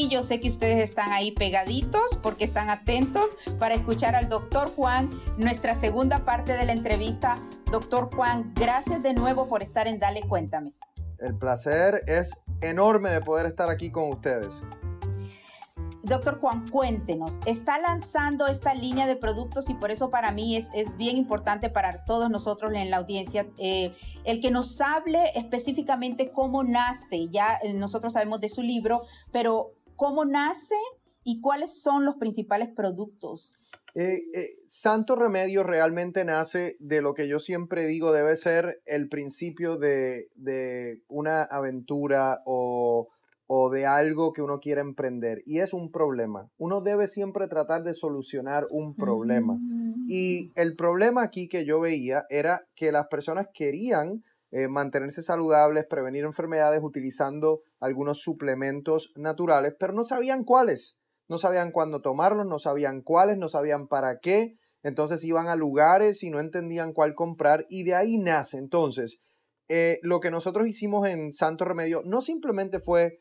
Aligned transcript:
y 0.00 0.08
yo 0.08 0.22
sé 0.22 0.40
que 0.40 0.48
ustedes 0.48 0.82
están 0.82 1.12
ahí 1.12 1.30
pegaditos 1.30 2.18
porque 2.22 2.44
están 2.44 2.70
atentos 2.70 3.36
para 3.58 3.74
escuchar 3.74 4.14
al 4.14 4.30
doctor 4.30 4.70
Juan, 4.74 5.10
nuestra 5.36 5.74
segunda 5.74 6.24
parte 6.24 6.54
de 6.56 6.64
la 6.64 6.72
entrevista. 6.72 7.36
Doctor 7.70 8.08
Juan, 8.14 8.54
gracias 8.54 9.02
de 9.02 9.12
nuevo 9.12 9.46
por 9.46 9.62
estar 9.62 9.86
en 9.86 9.98
Dale 9.98 10.22
Cuéntame. 10.22 10.72
El 11.18 11.36
placer 11.36 12.02
es 12.06 12.30
enorme 12.62 13.10
de 13.10 13.20
poder 13.20 13.44
estar 13.44 13.68
aquí 13.68 13.90
con 13.90 14.08
ustedes. 14.08 14.54
Doctor 16.02 16.40
Juan, 16.40 16.66
cuéntenos, 16.68 17.40
está 17.44 17.78
lanzando 17.78 18.46
esta 18.46 18.72
línea 18.72 19.06
de 19.06 19.16
productos 19.16 19.68
y 19.68 19.74
por 19.74 19.90
eso 19.90 20.08
para 20.08 20.32
mí 20.32 20.56
es, 20.56 20.70
es 20.72 20.96
bien 20.96 21.18
importante 21.18 21.68
para 21.68 22.04
todos 22.04 22.30
nosotros 22.30 22.72
en 22.74 22.90
la 22.90 22.96
audiencia 22.96 23.46
eh, 23.58 23.92
el 24.24 24.40
que 24.40 24.50
nos 24.50 24.80
hable 24.80 25.18
específicamente 25.34 26.32
cómo 26.32 26.64
nace. 26.64 27.28
Ya 27.28 27.58
eh, 27.62 27.74
nosotros 27.74 28.14
sabemos 28.14 28.40
de 28.40 28.48
su 28.48 28.62
libro, 28.62 29.02
pero 29.30 29.74
cómo 30.00 30.24
nace 30.24 30.76
y 31.24 31.42
cuáles 31.42 31.82
son 31.82 32.06
los 32.06 32.14
principales 32.14 32.70
productos. 32.74 33.58
Eh, 33.94 34.22
Santo 34.66 35.14
Remedio 35.14 35.62
realmente 35.62 36.24
nace 36.24 36.78
de 36.80 37.02
lo 37.02 37.12
que 37.12 37.28
yo 37.28 37.38
siempre 37.38 37.86
digo 37.86 38.10
debe 38.10 38.34
ser 38.36 38.80
el 38.86 39.10
principio 39.10 39.76
de, 39.76 40.30
de 40.36 41.02
una 41.08 41.42
aventura 41.42 42.40
o 42.46 43.08
o 43.52 43.68
de 43.68 43.84
algo 43.84 44.32
que 44.32 44.42
uno 44.42 44.60
quiere 44.60 44.80
emprender 44.80 45.42
y 45.44 45.58
es 45.58 45.72
un 45.72 45.90
problema. 45.90 46.48
Uno 46.56 46.82
debe 46.82 47.08
siempre 47.08 47.48
tratar 47.48 47.82
de 47.82 47.94
solucionar 47.94 48.68
un 48.70 48.94
problema. 48.94 49.58
Y 50.06 50.52
el 50.54 50.76
problema 50.76 51.24
aquí 51.24 51.48
que 51.48 51.64
yo 51.64 51.80
veía 51.80 52.26
era 52.30 52.62
que 52.76 52.92
las 52.92 53.08
personas 53.08 53.48
querían 53.52 54.22
eh, 54.50 54.68
mantenerse 54.68 55.22
saludables, 55.22 55.86
prevenir 55.86 56.24
enfermedades 56.24 56.80
utilizando 56.82 57.60
algunos 57.78 58.20
suplementos 58.20 59.12
naturales, 59.16 59.74
pero 59.78 59.92
no 59.92 60.04
sabían 60.04 60.44
cuáles. 60.44 60.96
No 61.28 61.38
sabían 61.38 61.70
cuándo 61.70 62.02
tomarlos, 62.02 62.46
no 62.46 62.58
sabían 62.58 63.02
cuáles, 63.02 63.38
no 63.38 63.48
sabían 63.48 63.86
para 63.86 64.18
qué. 64.18 64.56
Entonces 64.82 65.22
iban 65.24 65.46
a 65.46 65.54
lugares 65.54 66.24
y 66.24 66.30
no 66.30 66.40
entendían 66.40 66.92
cuál 66.92 67.14
comprar 67.14 67.66
y 67.68 67.84
de 67.84 67.94
ahí 67.94 68.18
nace. 68.18 68.58
Entonces, 68.58 69.22
eh, 69.68 70.00
lo 70.02 70.18
que 70.18 70.32
nosotros 70.32 70.66
hicimos 70.66 71.08
en 71.08 71.32
Santo 71.32 71.64
Remedio 71.64 72.02
no 72.04 72.20
simplemente 72.20 72.80
fue 72.80 73.20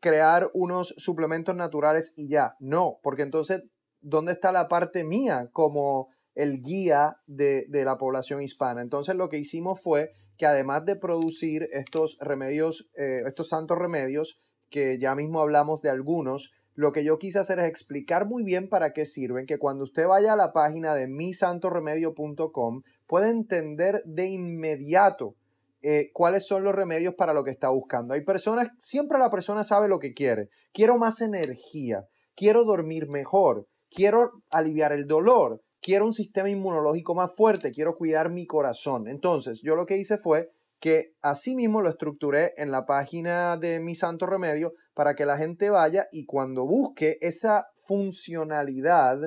crear 0.00 0.50
unos 0.54 0.94
suplementos 0.96 1.56
naturales 1.56 2.12
y 2.16 2.28
ya. 2.28 2.54
No, 2.60 3.00
porque 3.02 3.22
entonces, 3.22 3.64
¿dónde 4.00 4.32
está 4.32 4.52
la 4.52 4.68
parte 4.68 5.04
mía 5.04 5.48
como 5.52 6.08
el 6.34 6.62
guía 6.62 7.16
de, 7.26 7.66
la 7.70 7.98
población 7.98 8.42
hispana? 8.42 8.80
Entonces 8.80 9.16
lo 9.16 9.28
que 9.28 9.38
hicimos 9.38 9.80
fue 9.80 10.12
que 10.36 10.46
además 10.46 10.84
de 10.84 10.96
producir 10.96 11.68
estos 11.72 12.16
remedios, 12.20 12.88
eh, 12.96 13.22
estos 13.26 13.48
santos 13.48 13.78
remedios, 13.78 14.38
que 14.70 14.98
ya 14.98 15.14
mismo 15.14 15.40
hablamos 15.40 15.82
de 15.82 15.90
algunos, 15.90 16.50
lo 16.74 16.92
que 16.92 17.04
yo 17.04 17.18
quise 17.18 17.38
hacer 17.38 17.58
es 17.58 17.68
explicar 17.68 18.26
muy 18.26 18.42
bien 18.42 18.68
para 18.68 18.92
qué 18.92 19.04
sirven, 19.04 19.46
que 19.46 19.58
cuando 19.58 19.84
usted 19.84 20.06
vaya 20.06 20.32
a 20.32 20.36
la 20.36 20.52
página 20.52 20.94
de 20.94 21.06
misantoremedio.com 21.06 22.82
pueda 23.06 23.28
entender 23.28 24.02
de 24.06 24.26
inmediato 24.28 25.34
eh, 25.82 26.10
cuáles 26.12 26.46
son 26.46 26.64
los 26.64 26.74
remedios 26.74 27.14
para 27.14 27.34
lo 27.34 27.44
que 27.44 27.50
está 27.50 27.68
buscando. 27.68 28.14
Hay 28.14 28.24
personas, 28.24 28.68
siempre 28.78 29.18
la 29.18 29.30
persona 29.30 29.64
sabe 29.64 29.88
lo 29.88 29.98
que 29.98 30.14
quiere. 30.14 30.48
Quiero 30.72 30.96
más 30.96 31.20
energía, 31.20 32.06
quiero 32.34 32.64
dormir 32.64 33.08
mejor, 33.08 33.66
quiero 33.90 34.30
aliviar 34.50 34.92
el 34.92 35.06
dolor, 35.06 35.60
quiero 35.82 36.06
un 36.06 36.14
sistema 36.14 36.48
inmunológico 36.48 37.14
más 37.14 37.34
fuerte, 37.34 37.72
quiero 37.72 37.96
cuidar 37.96 38.30
mi 38.30 38.46
corazón. 38.46 39.08
Entonces, 39.08 39.60
yo 39.62 39.76
lo 39.76 39.84
que 39.84 39.98
hice 39.98 40.16
fue 40.16 40.50
que 40.80 41.12
así 41.20 41.54
mismo 41.54 41.82
lo 41.82 41.90
estructuré 41.90 42.54
en 42.56 42.70
la 42.70 42.86
página 42.86 43.56
de 43.56 43.80
Mi 43.80 43.94
Santo 43.94 44.26
Remedio 44.26 44.72
para 44.94 45.14
que 45.14 45.26
la 45.26 45.36
gente 45.36 45.70
vaya 45.70 46.06
y 46.10 46.24
cuando 46.24 46.64
busque 46.64 47.18
esa 47.20 47.66
funcionalidad 47.84 49.18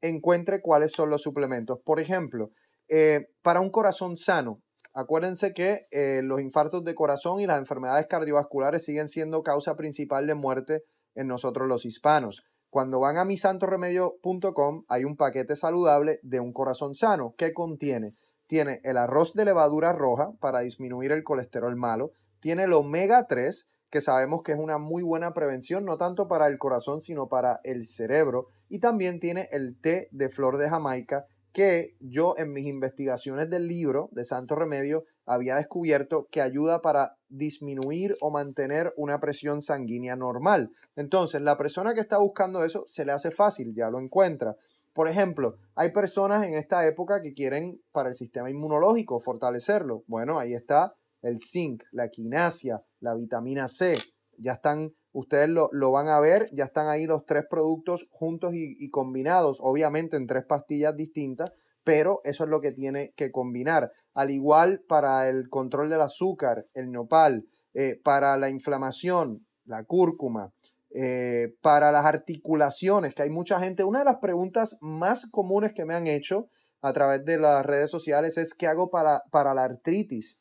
encuentre 0.00 0.60
cuáles 0.60 0.92
son 0.92 1.10
los 1.10 1.22
suplementos. 1.22 1.80
Por 1.84 2.00
ejemplo, 2.00 2.50
eh, 2.88 3.26
para 3.42 3.60
un 3.60 3.70
corazón 3.70 4.16
sano, 4.16 4.60
Acuérdense 4.94 5.54
que 5.54 5.86
eh, 5.90 6.20
los 6.22 6.40
infartos 6.40 6.84
de 6.84 6.94
corazón 6.94 7.40
y 7.40 7.46
las 7.46 7.58
enfermedades 7.58 8.06
cardiovasculares 8.08 8.84
siguen 8.84 9.08
siendo 9.08 9.42
causa 9.42 9.74
principal 9.74 10.26
de 10.26 10.34
muerte 10.34 10.82
en 11.14 11.28
nosotros 11.28 11.66
los 11.66 11.86
hispanos. 11.86 12.42
Cuando 12.72 13.00
van 13.00 13.18
a 13.18 13.26
misantoremedio.com 13.26 14.84
hay 14.88 15.04
un 15.04 15.18
paquete 15.18 15.56
saludable 15.56 16.20
de 16.22 16.40
un 16.40 16.54
corazón 16.54 16.94
sano. 16.94 17.34
¿Qué 17.36 17.52
contiene? 17.52 18.14
Tiene 18.46 18.80
el 18.82 18.96
arroz 18.96 19.34
de 19.34 19.44
levadura 19.44 19.92
roja 19.92 20.32
para 20.40 20.60
disminuir 20.60 21.12
el 21.12 21.22
colesterol 21.22 21.76
malo. 21.76 22.12
Tiene 22.40 22.62
el 22.62 22.72
omega 22.72 23.26
3, 23.26 23.68
que 23.90 24.00
sabemos 24.00 24.42
que 24.42 24.52
es 24.52 24.58
una 24.58 24.78
muy 24.78 25.02
buena 25.02 25.34
prevención, 25.34 25.84
no 25.84 25.98
tanto 25.98 26.28
para 26.28 26.46
el 26.46 26.56
corazón, 26.56 27.02
sino 27.02 27.28
para 27.28 27.60
el 27.62 27.88
cerebro. 27.88 28.46
Y 28.70 28.78
también 28.78 29.20
tiene 29.20 29.50
el 29.52 29.78
té 29.78 30.08
de 30.10 30.30
flor 30.30 30.56
de 30.56 30.70
Jamaica, 30.70 31.26
que 31.52 31.94
yo 32.00 32.36
en 32.38 32.54
mis 32.54 32.66
investigaciones 32.66 33.50
del 33.50 33.68
libro 33.68 34.08
de 34.12 34.24
Santo 34.24 34.54
Remedio 34.54 35.04
había 35.26 35.56
descubierto 35.56 36.26
que 36.30 36.40
ayuda 36.40 36.80
para 36.82 37.16
disminuir 37.28 38.14
o 38.20 38.30
mantener 38.30 38.92
una 38.96 39.20
presión 39.20 39.62
sanguínea 39.62 40.16
normal. 40.16 40.70
Entonces, 40.96 41.40
la 41.40 41.56
persona 41.56 41.94
que 41.94 42.00
está 42.00 42.18
buscando 42.18 42.64
eso 42.64 42.84
se 42.86 43.04
le 43.04 43.12
hace 43.12 43.30
fácil, 43.30 43.74
ya 43.74 43.90
lo 43.90 44.00
encuentra. 44.00 44.56
Por 44.92 45.08
ejemplo, 45.08 45.56
hay 45.74 45.90
personas 45.90 46.46
en 46.46 46.54
esta 46.54 46.86
época 46.86 47.22
que 47.22 47.32
quieren 47.32 47.80
para 47.92 48.10
el 48.10 48.14
sistema 48.14 48.50
inmunológico 48.50 49.20
fortalecerlo. 49.20 50.02
Bueno, 50.06 50.38
ahí 50.38 50.54
está 50.54 50.94
el 51.22 51.38
zinc, 51.40 51.82
la 51.92 52.08
quinasia, 52.08 52.82
la 53.00 53.14
vitamina 53.14 53.68
C. 53.68 53.96
Ya 54.36 54.52
están 54.52 54.92
ustedes 55.12 55.48
lo, 55.48 55.70
van 55.90 56.08
a 56.08 56.20
ver, 56.20 56.48
ya 56.52 56.64
están 56.64 56.88
ahí 56.88 57.06
los 57.06 57.24
tres 57.26 57.44
productos 57.48 58.06
juntos 58.10 58.52
y, 58.54 58.88
combinados, 58.90 59.58
obviamente 59.60 60.16
en 60.16 60.26
tres 60.26 60.44
pastillas 60.44 60.96
distintas, 60.96 61.52
pero 61.84 62.20
eso 62.24 62.44
es 62.44 62.50
lo 62.50 62.60
que 62.60 62.72
tiene 62.72 63.12
que 63.16 63.30
combinar. 63.30 63.92
Al 64.14 64.30
igual 64.30 64.80
para 64.86 65.28
el 65.28 65.48
control 65.48 65.90
del 65.90 66.02
azúcar, 66.02 66.66
el 66.74 66.92
nopal, 66.92 67.46
eh, 67.74 68.00
para 68.02 68.36
la 68.36 68.50
inflamación, 68.50 69.46
la 69.64 69.84
cúrcuma, 69.84 70.52
eh, 70.90 71.54
para 71.62 71.90
las 71.90 72.04
articulaciones, 72.04 73.14
que 73.14 73.22
hay 73.22 73.30
mucha 73.30 73.58
gente, 73.60 73.84
una 73.84 74.00
de 74.00 74.04
las 74.04 74.18
preguntas 74.18 74.76
más 74.82 75.30
comunes 75.30 75.72
que 75.72 75.86
me 75.86 75.94
han 75.94 76.06
hecho 76.06 76.48
a 76.82 76.92
través 76.92 77.24
de 77.24 77.38
las 77.38 77.64
redes 77.64 77.90
sociales 77.90 78.36
es 78.36 78.54
¿qué 78.54 78.66
hago 78.66 78.90
para, 78.90 79.22
para 79.30 79.54
la 79.54 79.64
artritis? 79.64 80.38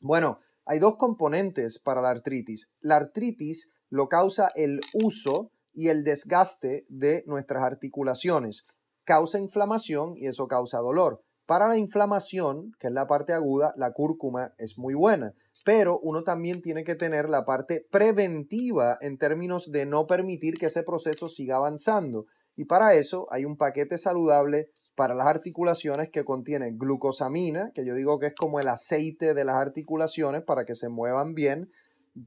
Bueno, 0.00 0.40
hay 0.66 0.78
dos 0.78 0.96
componentes 0.96 1.78
para 1.78 2.02
la 2.02 2.10
artritis. 2.10 2.70
La 2.80 2.96
artritis 2.96 3.72
lo 3.88 4.08
causa 4.08 4.48
el 4.54 4.80
uso 4.92 5.50
y 5.72 5.88
el 5.88 6.04
desgaste 6.04 6.84
de 6.88 7.24
nuestras 7.26 7.62
articulaciones. 7.62 8.66
Causa 9.08 9.38
inflamación 9.38 10.18
y 10.18 10.26
eso 10.26 10.48
causa 10.48 10.80
dolor. 10.80 11.22
Para 11.46 11.66
la 11.66 11.78
inflamación, 11.78 12.72
que 12.78 12.88
es 12.88 12.92
la 12.92 13.06
parte 13.06 13.32
aguda, 13.32 13.72
la 13.74 13.92
cúrcuma 13.92 14.52
es 14.58 14.76
muy 14.76 14.92
buena, 14.92 15.32
pero 15.64 15.98
uno 16.00 16.24
también 16.24 16.60
tiene 16.60 16.84
que 16.84 16.94
tener 16.94 17.30
la 17.30 17.46
parte 17.46 17.86
preventiva 17.90 18.98
en 19.00 19.16
términos 19.16 19.72
de 19.72 19.86
no 19.86 20.06
permitir 20.06 20.58
que 20.58 20.66
ese 20.66 20.82
proceso 20.82 21.30
siga 21.30 21.56
avanzando. 21.56 22.26
Y 22.54 22.66
para 22.66 22.92
eso 22.96 23.26
hay 23.30 23.46
un 23.46 23.56
paquete 23.56 23.96
saludable 23.96 24.68
para 24.94 25.14
las 25.14 25.26
articulaciones 25.26 26.10
que 26.10 26.26
contiene 26.26 26.72
glucosamina, 26.72 27.70
que 27.72 27.86
yo 27.86 27.94
digo 27.94 28.18
que 28.18 28.26
es 28.26 28.34
como 28.34 28.60
el 28.60 28.68
aceite 28.68 29.32
de 29.32 29.44
las 29.44 29.56
articulaciones 29.56 30.42
para 30.42 30.66
que 30.66 30.74
se 30.74 30.90
muevan 30.90 31.32
bien, 31.32 31.70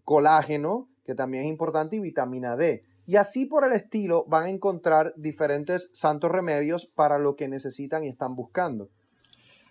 colágeno, 0.03 0.90
que 1.06 1.13
también 1.13 1.44
es 1.44 1.52
importante, 1.52 1.98
y 1.98 2.00
vitamina 2.00 2.56
D. 2.56 2.81
Y 3.11 3.17
así 3.17 3.45
por 3.45 3.66
el 3.66 3.73
estilo 3.73 4.23
van 4.29 4.45
a 4.45 4.49
encontrar 4.49 5.13
diferentes 5.18 5.89
santos 5.91 6.31
remedios 6.31 6.86
para 6.86 7.19
lo 7.19 7.36
que 7.36 7.50
necesitan 7.50 8.06
y 8.06 8.07
están 8.07 8.38
buscando. 8.38 8.88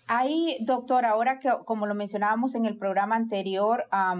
Ahí, 0.05 0.57
doctor, 0.61 1.05
ahora 1.05 1.39
que 1.39 1.49
como 1.65 1.87
lo 1.87 1.95
mencionábamos 1.95 2.53
en 2.53 2.67
el 2.67 2.77
programa 2.77 3.15
anterior, 3.15 3.85
ha 3.89 4.15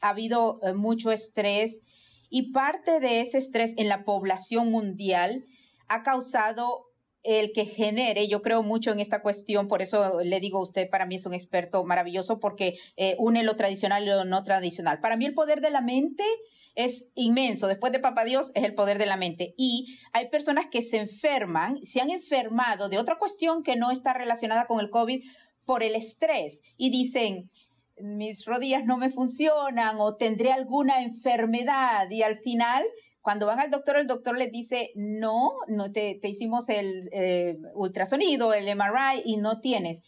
habido 0.00 0.60
eh, 0.62 0.72
mucho 0.72 1.10
estrés 1.10 1.80
y 2.28 2.52
parte 2.52 3.00
de 3.00 3.22
ese 3.22 3.38
estrés 3.38 3.74
en 3.76 3.88
la 3.88 4.04
población 4.04 4.70
mundial 4.70 5.46
ha 5.88 6.04
causado 6.04 6.89
el 7.22 7.52
que 7.52 7.66
genere, 7.66 8.28
yo 8.28 8.40
creo 8.40 8.62
mucho 8.62 8.92
en 8.92 9.00
esta 9.00 9.20
cuestión, 9.22 9.68
por 9.68 9.82
eso 9.82 10.20
le 10.22 10.40
digo, 10.40 10.60
usted 10.60 10.88
para 10.88 11.06
mí 11.06 11.16
es 11.16 11.26
un 11.26 11.34
experto 11.34 11.84
maravilloso 11.84 12.40
porque 12.40 12.78
eh, 12.96 13.14
une 13.18 13.42
lo 13.42 13.56
tradicional 13.56 14.02
y 14.02 14.06
lo 14.06 14.24
no 14.24 14.42
tradicional. 14.42 15.00
Para 15.00 15.16
mí 15.16 15.26
el 15.26 15.34
poder 15.34 15.60
de 15.60 15.70
la 15.70 15.80
mente 15.80 16.24
es 16.74 17.08
inmenso. 17.14 17.66
Después 17.66 17.92
de 17.92 17.98
Papá 17.98 18.24
Dios 18.24 18.52
es 18.54 18.64
el 18.64 18.74
poder 18.74 18.98
de 18.98 19.06
la 19.06 19.16
mente. 19.16 19.54
Y 19.56 19.98
hay 20.12 20.28
personas 20.28 20.66
que 20.70 20.82
se 20.82 20.98
enferman, 20.98 21.82
se 21.82 22.00
han 22.00 22.10
enfermado 22.10 22.88
de 22.88 22.98
otra 22.98 23.18
cuestión 23.18 23.62
que 23.62 23.76
no 23.76 23.90
está 23.90 24.14
relacionada 24.14 24.66
con 24.66 24.80
el 24.80 24.90
COVID 24.90 25.22
por 25.66 25.82
el 25.82 25.94
estrés 25.94 26.62
y 26.76 26.90
dicen, 26.90 27.50
mis 27.98 28.46
rodillas 28.46 28.84
no 28.86 28.96
me 28.96 29.10
funcionan 29.10 29.96
o 29.98 30.16
tendré 30.16 30.52
alguna 30.52 31.02
enfermedad 31.02 32.10
y 32.10 32.22
al 32.22 32.38
final 32.38 32.84
cuando 33.22 33.46
van 33.46 33.60
al 33.60 33.70
doctor, 33.70 33.96
el 33.96 34.06
doctor 34.06 34.36
les 34.36 34.50
dice, 34.50 34.90
no, 34.94 35.52
no 35.68 35.92
te, 35.92 36.18
hicimos 36.22 36.68
el 36.68 37.08
eh, 37.12 37.58
ultrasonido, 37.74 38.54
el 38.54 38.64
MRI 38.64 39.22
y 39.24 39.36
no 39.36 39.60
tienes. 39.60 40.02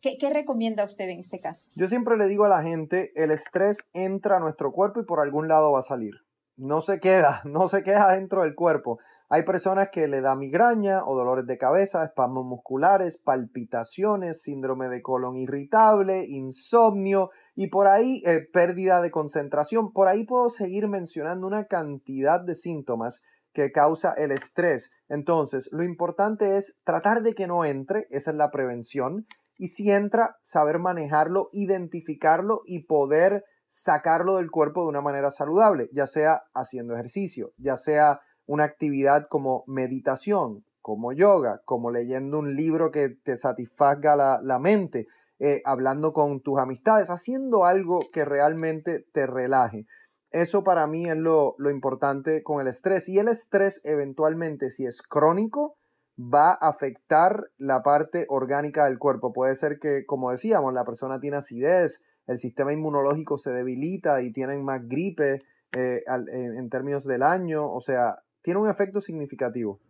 ¿Qué, 0.00 0.18
¿Qué, 0.18 0.30
recomienda 0.30 0.84
usted 0.84 1.08
en 1.08 1.18
este 1.18 1.40
caso? 1.40 1.68
Yo 1.74 1.86
siempre 1.86 2.16
le 2.16 2.28
digo 2.28 2.44
a 2.44 2.48
la 2.48 2.62
gente, 2.62 3.12
el 3.14 3.30
estrés 3.30 3.78
entra 3.92 4.36
a 4.36 4.40
nuestro 4.40 4.72
cuerpo 4.72 5.00
y 5.00 5.04
por 5.04 5.20
algún 5.20 5.48
lado 5.48 5.72
va 5.72 5.78
a 5.78 5.82
salir. 5.82 6.25
No 6.56 6.80
se 6.80 7.00
queda, 7.00 7.42
no 7.44 7.68
se 7.68 7.82
queda 7.82 8.12
dentro 8.12 8.42
del 8.42 8.54
cuerpo. 8.54 8.98
Hay 9.28 9.42
personas 9.42 9.88
que 9.90 10.06
le 10.06 10.20
da 10.20 10.36
migraña 10.36 11.04
o 11.04 11.16
dolores 11.16 11.46
de 11.46 11.58
cabeza, 11.58 12.04
espasmos 12.04 12.44
musculares, 12.44 13.16
palpitaciones, 13.16 14.42
síndrome 14.42 14.88
de 14.88 15.02
colon 15.02 15.36
irritable, 15.36 16.24
insomnio 16.26 17.30
y 17.56 17.66
por 17.66 17.88
ahí 17.88 18.22
eh, 18.24 18.46
pérdida 18.52 19.02
de 19.02 19.10
concentración. 19.10 19.92
Por 19.92 20.06
ahí 20.06 20.24
puedo 20.24 20.48
seguir 20.48 20.86
mencionando 20.86 21.46
una 21.46 21.64
cantidad 21.66 22.40
de 22.40 22.54
síntomas 22.54 23.20
que 23.52 23.72
causa 23.72 24.12
el 24.12 24.30
estrés. 24.30 24.92
Entonces, 25.08 25.68
lo 25.72 25.82
importante 25.82 26.56
es 26.56 26.76
tratar 26.84 27.22
de 27.22 27.34
que 27.34 27.48
no 27.48 27.64
entre, 27.64 28.06
esa 28.10 28.30
es 28.30 28.36
la 28.36 28.50
prevención, 28.50 29.26
y 29.58 29.68
si 29.68 29.90
entra, 29.90 30.36
saber 30.42 30.78
manejarlo, 30.78 31.48
identificarlo 31.52 32.60
y 32.66 32.84
poder 32.84 33.44
sacarlo 33.68 34.36
del 34.36 34.50
cuerpo 34.50 34.82
de 34.82 34.88
una 34.88 35.00
manera 35.00 35.30
saludable, 35.30 35.88
ya 35.92 36.06
sea 36.06 36.44
haciendo 36.54 36.94
ejercicio, 36.94 37.52
ya 37.58 37.76
sea 37.76 38.20
una 38.46 38.64
actividad 38.64 39.26
como 39.28 39.64
meditación, 39.66 40.64
como 40.80 41.12
yoga, 41.12 41.62
como 41.64 41.90
leyendo 41.90 42.38
un 42.38 42.54
libro 42.54 42.90
que 42.90 43.08
te 43.08 43.36
satisfaga 43.36 44.40
la, 44.40 44.58
mente, 44.58 45.08
eh, 45.40 45.60
hablando 45.64 46.12
con 46.12 46.40
tus 46.40 46.58
amistades, 46.58 47.10
haciendo 47.10 47.64
algo 47.64 47.98
que 48.12 48.24
realmente 48.24 49.04
te 49.12 49.26
relaje. 49.26 49.86
Eso 50.30 50.62
para 50.62 50.86
mí 50.86 51.08
es 51.08 51.16
lo, 51.16 51.54
lo 51.58 51.70
importante 51.70 52.42
con 52.42 52.60
el 52.60 52.68
estrés. 52.68 53.08
Y 53.08 53.18
el 53.18 53.28
estrés 53.28 53.80
eventualmente, 53.84 54.70
si 54.70 54.86
es 54.86 55.02
crónico, 55.02 55.76
va 56.18 56.50
a 56.50 56.68
afectar 56.68 57.50
la 57.58 57.82
parte 57.82 58.26
orgánica 58.28 58.84
del 58.84 58.98
cuerpo. 58.98 59.32
Puede 59.32 59.54
ser 59.54 59.78
que, 59.78 60.04
como 60.06 60.30
decíamos, 60.30 60.72
la 60.72 60.84
persona 60.84 61.20
tiene 61.20 61.38
acidez, 61.38 62.02
el 62.26 62.38
sistema 62.38 62.72
inmunológico 62.72 63.38
se 63.38 63.50
debilita 63.50 64.22
y 64.22 64.32
tienen 64.32 64.64
más 64.64 64.86
gripe 64.86 65.42
eh, 65.72 66.02
en 66.06 66.68
términos 66.70 67.04
del 67.04 67.22
año. 67.22 67.70
O 67.70 67.80
sea, 67.80 68.22
tiene 68.42 68.60
un 68.60 68.70
efecto 68.70 69.00
significativo. 69.00 69.80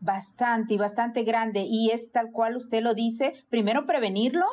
Bastante 0.00 0.74
y 0.74 0.76
bastante 0.76 1.22
grande. 1.22 1.64
Y 1.66 1.90
es 1.90 2.12
tal 2.12 2.30
cual 2.30 2.56
usted 2.56 2.82
lo 2.82 2.92
dice, 2.92 3.32
primero 3.48 3.86
prevenirlo, 3.86 4.44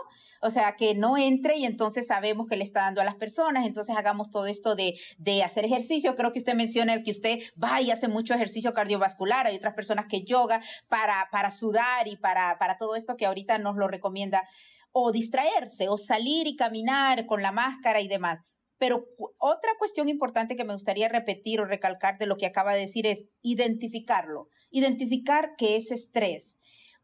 o 0.41 0.49
sea, 0.49 0.77
que 0.77 0.95
no 0.95 1.17
entre 1.17 1.57
y 1.57 1.65
entonces 1.65 2.07
sabemos 2.07 2.47
que 2.47 2.55
le 2.55 2.63
está 2.63 2.81
dando 2.81 3.01
a 3.01 3.03
las 3.03 3.15
personas, 3.15 3.65
entonces 3.65 3.97
hagamos 3.97 4.29
todo 4.29 4.45
esto 4.45 4.75
de, 4.75 4.93
de 5.17 5.43
hacer 5.43 5.65
ejercicio. 5.65 6.15
Creo 6.15 6.31
que 6.31 6.39
usted 6.39 6.55
menciona 6.55 6.93
el 6.93 7.03
que 7.03 7.11
usted 7.11 7.39
va 7.61 7.81
y 7.81 7.91
hace 7.91 8.07
mucho 8.07 8.33
ejercicio 8.33 8.73
cardiovascular, 8.73 9.47
hay 9.47 9.57
otras 9.57 9.73
personas 9.73 10.05
que 10.05 10.23
yoga 10.23 10.61
para, 10.87 11.27
para 11.33 11.51
sudar 11.51 12.07
y 12.07 12.15
para, 12.15 12.57
para 12.57 12.77
todo 12.77 12.95
esto 12.95 13.17
que 13.17 13.25
ahorita 13.25 13.57
nos 13.57 13.75
lo 13.75 13.89
recomienda 13.89 14.47
o 14.91 15.11
distraerse 15.11 15.89
o 15.89 15.97
salir 15.97 16.47
y 16.47 16.55
caminar 16.55 17.25
con 17.25 17.41
la 17.41 17.51
máscara 17.51 18.01
y 18.01 18.07
demás. 18.07 18.41
Pero 18.77 19.05
otra 19.37 19.71
cuestión 19.77 20.09
importante 20.09 20.55
que 20.55 20.63
me 20.63 20.73
gustaría 20.73 21.07
repetir 21.07 21.61
o 21.61 21.65
recalcar 21.65 22.17
de 22.17 22.25
lo 22.25 22.37
que 22.37 22.47
acaba 22.47 22.73
de 22.73 22.79
decir 22.79 23.05
es 23.05 23.27
identificarlo, 23.41 24.47
identificar 24.71 25.51
que 25.55 25.75
es 25.75 25.91
estrés. 25.91 26.57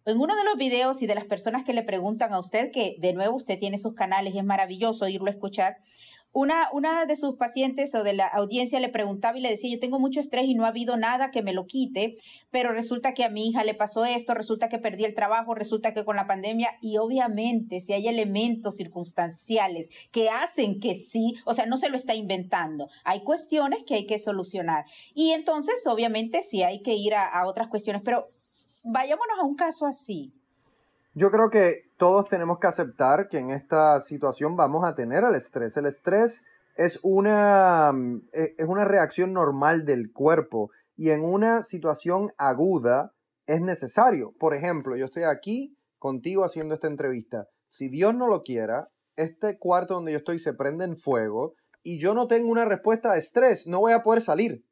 En 0.06 0.20
uno 0.20 0.36
de 0.36 0.44
los 0.44 0.56
videos 0.56 1.02
y 1.02 1.06
de 1.06 1.16
las 1.16 1.26
personas 1.26 1.64
que 1.64 1.74
le 1.74 1.84
preguntan 1.84 2.34
a 2.34 2.40
usted, 2.40 2.72
que 2.72 2.96
de 3.00 3.14
nuevo 3.14 3.36
usted 3.36 3.60
tiene 3.60 3.78
sus 3.78 3.94
canales 3.94 4.34
y 4.34 4.40
es 4.40 4.46
maravilloso 4.46 5.08
irlo 5.08 5.28
a 5.28 5.32
escuchar, 5.32 5.78
una, 6.38 6.70
una 6.72 7.08
de 7.08 7.16
sus 7.16 7.36
pacientes 7.36 7.96
o 7.96 8.04
de 8.04 8.14
la 8.14 8.28
audiencia 8.28 8.80
le 8.80 8.90
preguntaba 8.90 9.40
y 9.40 9.42
le 9.42 9.50
decía, 9.50 9.72
yo 9.72 9.80
tengo 9.80 9.98
mucho 9.98 10.20
estrés 10.20 10.46
y 10.46 10.54
no 10.54 10.66
ha 10.66 10.68
habido 10.68 10.96
nada 10.96 11.32
que 11.32 11.42
me 11.42 11.52
lo 11.52 11.66
quite, 11.66 12.14
pero 12.52 12.72
resulta 12.74 13.16
que 13.16 13.24
a 13.24 13.30
mi 13.32 13.48
hija 13.48 13.64
le 13.64 13.74
pasó 13.74 14.06
esto, 14.06 14.36
resulta 14.36 14.70
que 14.70 14.78
perdí 14.78 15.04
el 15.04 15.16
trabajo, 15.16 15.56
resulta 15.56 15.96
que 15.96 16.06
con 16.06 16.16
la 16.16 16.28
pandemia 16.28 16.78
y 16.80 16.98
obviamente 16.98 17.82
si 17.82 17.94
hay 17.94 18.08
elementos 18.08 18.76
circunstanciales 18.76 19.90
que 20.12 20.30
hacen 20.30 20.80
que 20.80 20.94
sí, 20.94 21.34
o 21.44 21.56
sea, 21.56 21.66
no 21.66 21.80
se 21.80 21.90
lo 21.90 21.96
está 21.98 22.14
inventando, 22.14 22.88
hay 23.04 23.24
cuestiones 23.24 23.84
que 23.84 23.96
hay 23.96 24.06
que 24.06 24.20
solucionar. 24.20 24.86
Y 25.16 25.32
entonces, 25.32 25.88
obviamente, 25.88 26.44
sí 26.44 26.62
hay 26.62 26.84
que 26.84 26.94
ir 26.94 27.16
a, 27.16 27.26
a 27.26 27.48
otras 27.48 27.68
cuestiones, 27.68 28.04
pero 28.06 28.30
vayámonos 28.84 29.40
a 29.40 29.44
un 29.44 29.56
caso 29.56 29.88
así. 29.88 30.36
Yo 31.16 31.32
creo 31.32 31.50
que 31.50 31.87
todos 31.98 32.28
tenemos 32.28 32.60
que 32.60 32.68
aceptar 32.68 33.28
que 33.28 33.40
en 33.40 33.50
esta 33.50 34.00
situación 34.02 34.56
vamos 34.56 34.88
a 34.88 34.96
tener 34.96 35.24
el 35.24 35.36
estrés. 35.36 35.76
El 35.78 35.88
estrés 35.88 36.44
es 36.76 37.00
una, 37.02 37.92
mm, 37.92 38.30
e, 38.32 38.56
es 38.58 38.68
una 38.68 38.86
reacción 38.86 39.34
normal 39.34 39.84
del 39.84 40.12
cuerpo 40.12 40.70
y 40.96 41.10
en 41.10 41.24
una 41.24 41.64
situación 41.64 42.32
aguda 42.38 43.14
es 43.48 43.62
necesario. 43.62 44.34
Por 44.40 44.54
ejemplo, 44.54 44.96
yo 44.96 45.06
estoy 45.06 45.24
aquí 45.24 45.76
contigo 45.98 46.46
haciendo 46.46 46.76
esta 46.76 46.88
entrevista. 46.88 47.48
Si 47.70 47.90
Dios 47.90 48.14
no 48.14 48.28
lo 48.28 48.44
quiera, 48.44 48.90
este 49.16 49.58
cuarto 49.58 49.96
donde 49.96 50.12
yo 50.12 50.20
estoy 50.20 50.38
se 50.38 50.54
prende 50.54 50.86
en 50.86 50.98
fuego 50.98 51.56
y 51.82 52.00
yo 52.00 52.14
no 52.14 52.28
tengo 52.28 52.50
una 52.52 52.66
respuesta 52.66 53.14
de 53.14 53.20
estrés, 53.20 53.68
no 53.68 53.80
voy 53.80 53.94
a 53.94 54.04
poder 54.04 54.22
salir. 54.22 54.64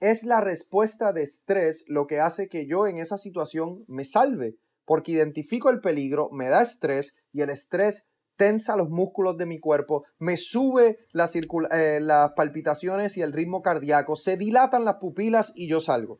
Es 0.00 0.24
la 0.24 0.40
respuesta 0.40 1.12
de 1.12 1.22
estrés 1.22 1.84
lo 1.86 2.08
que 2.08 2.18
hace 2.18 2.48
que 2.48 2.66
yo 2.66 2.88
en 2.88 2.98
esa 2.98 3.18
situación 3.18 3.84
me 3.86 4.04
salve 4.04 4.56
porque 4.84 5.12
identifico 5.12 5.70
el 5.70 5.80
peligro, 5.80 6.28
me 6.30 6.48
da 6.48 6.62
estrés 6.62 7.16
y 7.32 7.40
el 7.42 7.50
estrés 7.50 8.08
tensa 8.36 8.76
los 8.76 8.88
músculos 8.88 9.36
de 9.36 9.46
mi 9.46 9.60
cuerpo, 9.60 10.04
me 10.18 10.36
sube 10.36 10.98
eh, 11.14 12.00
las 12.00 12.32
palpitaciones 12.32 13.16
y 13.16 13.22
el 13.22 13.32
ritmo 13.32 13.62
cardíaco, 13.62 14.16
se 14.16 14.36
dilatan 14.36 14.84
las 14.84 14.96
pupilas 14.96 15.52
y 15.54 15.68
yo 15.68 15.80
salgo. 15.80 16.18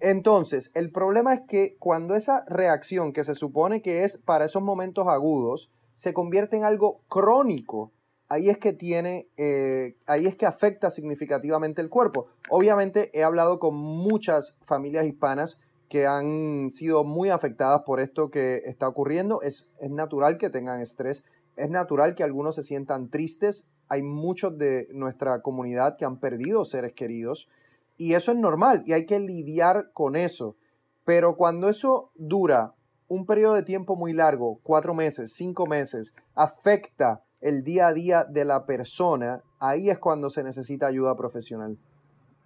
Entonces, 0.00 0.70
el 0.74 0.90
problema 0.90 1.34
es 1.34 1.42
que 1.46 1.76
cuando 1.78 2.14
esa 2.14 2.44
reacción 2.46 3.12
que 3.12 3.24
se 3.24 3.34
supone 3.34 3.82
que 3.82 4.04
es 4.04 4.16
para 4.16 4.46
esos 4.46 4.62
momentos 4.62 5.06
agudos, 5.08 5.70
se 5.94 6.14
convierte 6.14 6.56
en 6.56 6.64
algo 6.64 7.02
crónico, 7.08 7.92
ahí 8.30 8.48
es 8.48 8.56
que 8.56 8.72
tiene, 8.72 9.28
eh, 9.36 9.96
ahí 10.06 10.26
es 10.26 10.36
que 10.36 10.46
afecta 10.46 10.88
significativamente 10.88 11.82
el 11.82 11.90
cuerpo. 11.90 12.28
Obviamente 12.48 13.10
he 13.12 13.22
hablado 13.22 13.58
con 13.58 13.74
muchas 13.74 14.56
familias 14.64 15.04
hispanas 15.04 15.60
que 15.90 16.06
han 16.06 16.70
sido 16.70 17.02
muy 17.02 17.30
afectadas 17.30 17.82
por 17.82 17.98
esto 17.98 18.30
que 18.30 18.62
está 18.64 18.86
ocurriendo. 18.86 19.42
Es, 19.42 19.68
es 19.80 19.90
natural 19.90 20.38
que 20.38 20.48
tengan 20.48 20.80
estrés, 20.80 21.24
es 21.56 21.68
natural 21.68 22.14
que 22.14 22.22
algunos 22.22 22.54
se 22.54 22.62
sientan 22.62 23.10
tristes. 23.10 23.68
Hay 23.88 24.02
muchos 24.04 24.56
de 24.56 24.88
nuestra 24.92 25.42
comunidad 25.42 25.96
que 25.98 26.04
han 26.04 26.20
perdido 26.20 26.64
seres 26.64 26.92
queridos 26.92 27.48
y 27.96 28.14
eso 28.14 28.30
es 28.30 28.38
normal 28.38 28.84
y 28.86 28.92
hay 28.92 29.04
que 29.04 29.18
lidiar 29.18 29.90
con 29.92 30.14
eso. 30.14 30.56
Pero 31.04 31.36
cuando 31.36 31.68
eso 31.68 32.12
dura 32.14 32.72
un 33.08 33.26
periodo 33.26 33.54
de 33.54 33.64
tiempo 33.64 33.96
muy 33.96 34.12
largo, 34.12 34.60
cuatro 34.62 34.94
meses, 34.94 35.32
cinco 35.32 35.66
meses, 35.66 36.14
afecta 36.36 37.24
el 37.40 37.64
día 37.64 37.88
a 37.88 37.92
día 37.92 38.22
de 38.22 38.44
la 38.44 38.64
persona, 38.64 39.42
ahí 39.58 39.90
es 39.90 39.98
cuando 39.98 40.30
se 40.30 40.44
necesita 40.44 40.86
ayuda 40.86 41.16
profesional. 41.16 41.78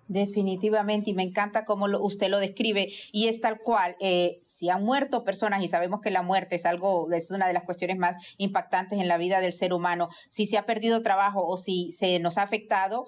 Definitivamente, 0.07 1.11
y 1.11 1.15
me 1.15 1.23
encanta 1.23 1.65
cómo 1.65 1.87
usted 2.01 2.29
lo 2.29 2.39
describe, 2.39 2.93
y 3.11 3.29
es 3.29 3.41
tal 3.41 3.59
cual, 3.61 3.97
eh, 4.01 4.39
si 4.43 4.69
han 4.69 4.85
muerto 4.85 5.25
personas, 5.25 5.63
y 5.63 5.69
sabemos 5.69 6.03
que 6.03 6.11
la 6.11 6.21
muerte 6.21 6.57
es 6.57 6.67
algo, 6.67 7.11
es 7.11 7.31
una 7.31 7.47
de 7.47 7.55
las 7.55 7.63
cuestiones 7.63 7.97
más 7.97 8.17
impactantes 8.37 8.99
en 8.99 9.09
la 9.09 9.17
vida 9.17 9.41
del 9.41 9.55
ser 9.55 9.73
humano, 9.73 10.11
si 10.29 10.47
se 10.47 10.59
ha 10.59 10.67
perdido 10.67 11.03
trabajo 11.03 11.47
o 11.47 11.57
si 11.57 11.91
se 11.91 12.19
nos 12.19 12.37
ha 12.37 12.43
afectado, 12.43 13.07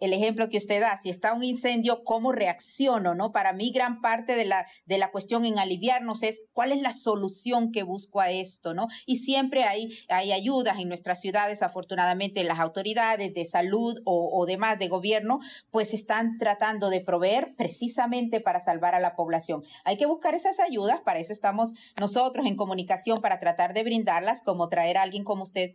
el 0.00 0.12
ejemplo 0.12 0.48
que 0.48 0.56
usted 0.56 0.80
da, 0.80 0.98
si 1.00 1.10
está 1.10 1.34
un 1.34 1.44
incendio, 1.44 2.02
¿cómo 2.04 2.32
reacciono? 2.32 3.14
¿no? 3.14 3.32
Para 3.32 3.52
mí 3.52 3.70
gran 3.70 4.00
parte 4.00 4.34
de 4.34 4.44
la, 4.44 4.66
de 4.86 4.98
la 4.98 5.10
cuestión 5.10 5.44
en 5.44 5.58
aliviarnos 5.58 6.22
es 6.22 6.42
cuál 6.52 6.72
es 6.72 6.80
la 6.80 6.92
solución 6.92 7.70
que 7.70 7.82
busco 7.82 8.20
a 8.20 8.30
esto, 8.30 8.74
¿no? 8.74 8.88
Y 9.06 9.18
siempre 9.18 9.64
hay, 9.64 9.90
hay 10.08 10.32
ayudas 10.32 10.78
en 10.78 10.88
nuestras 10.88 11.20
ciudades, 11.20 11.62
afortunadamente 11.62 12.42
las 12.44 12.58
autoridades 12.58 13.34
de 13.34 13.44
salud 13.44 14.00
o, 14.04 14.30
o 14.32 14.46
demás 14.46 14.78
de 14.78 14.88
gobierno, 14.88 15.40
pues 15.70 15.94
están 15.94 16.38
tratando 16.38 16.90
de 16.90 17.00
proveer 17.00 17.54
precisamente 17.56 18.40
para 18.40 18.60
salvar 18.60 18.94
a 18.94 19.00
la 19.00 19.14
población. 19.14 19.62
Hay 19.84 19.96
que 19.96 20.06
buscar 20.06 20.34
esas 20.34 20.60
ayudas, 20.60 21.00
para 21.02 21.18
eso 21.18 21.32
estamos 21.32 21.74
nosotros 21.98 22.46
en 22.46 22.56
comunicación, 22.56 23.20
para 23.20 23.38
tratar 23.38 23.74
de 23.74 23.82
brindarlas, 23.82 24.42
como 24.42 24.68
traer 24.68 24.96
a 24.96 25.02
alguien 25.02 25.24
como 25.24 25.42
usted 25.42 25.72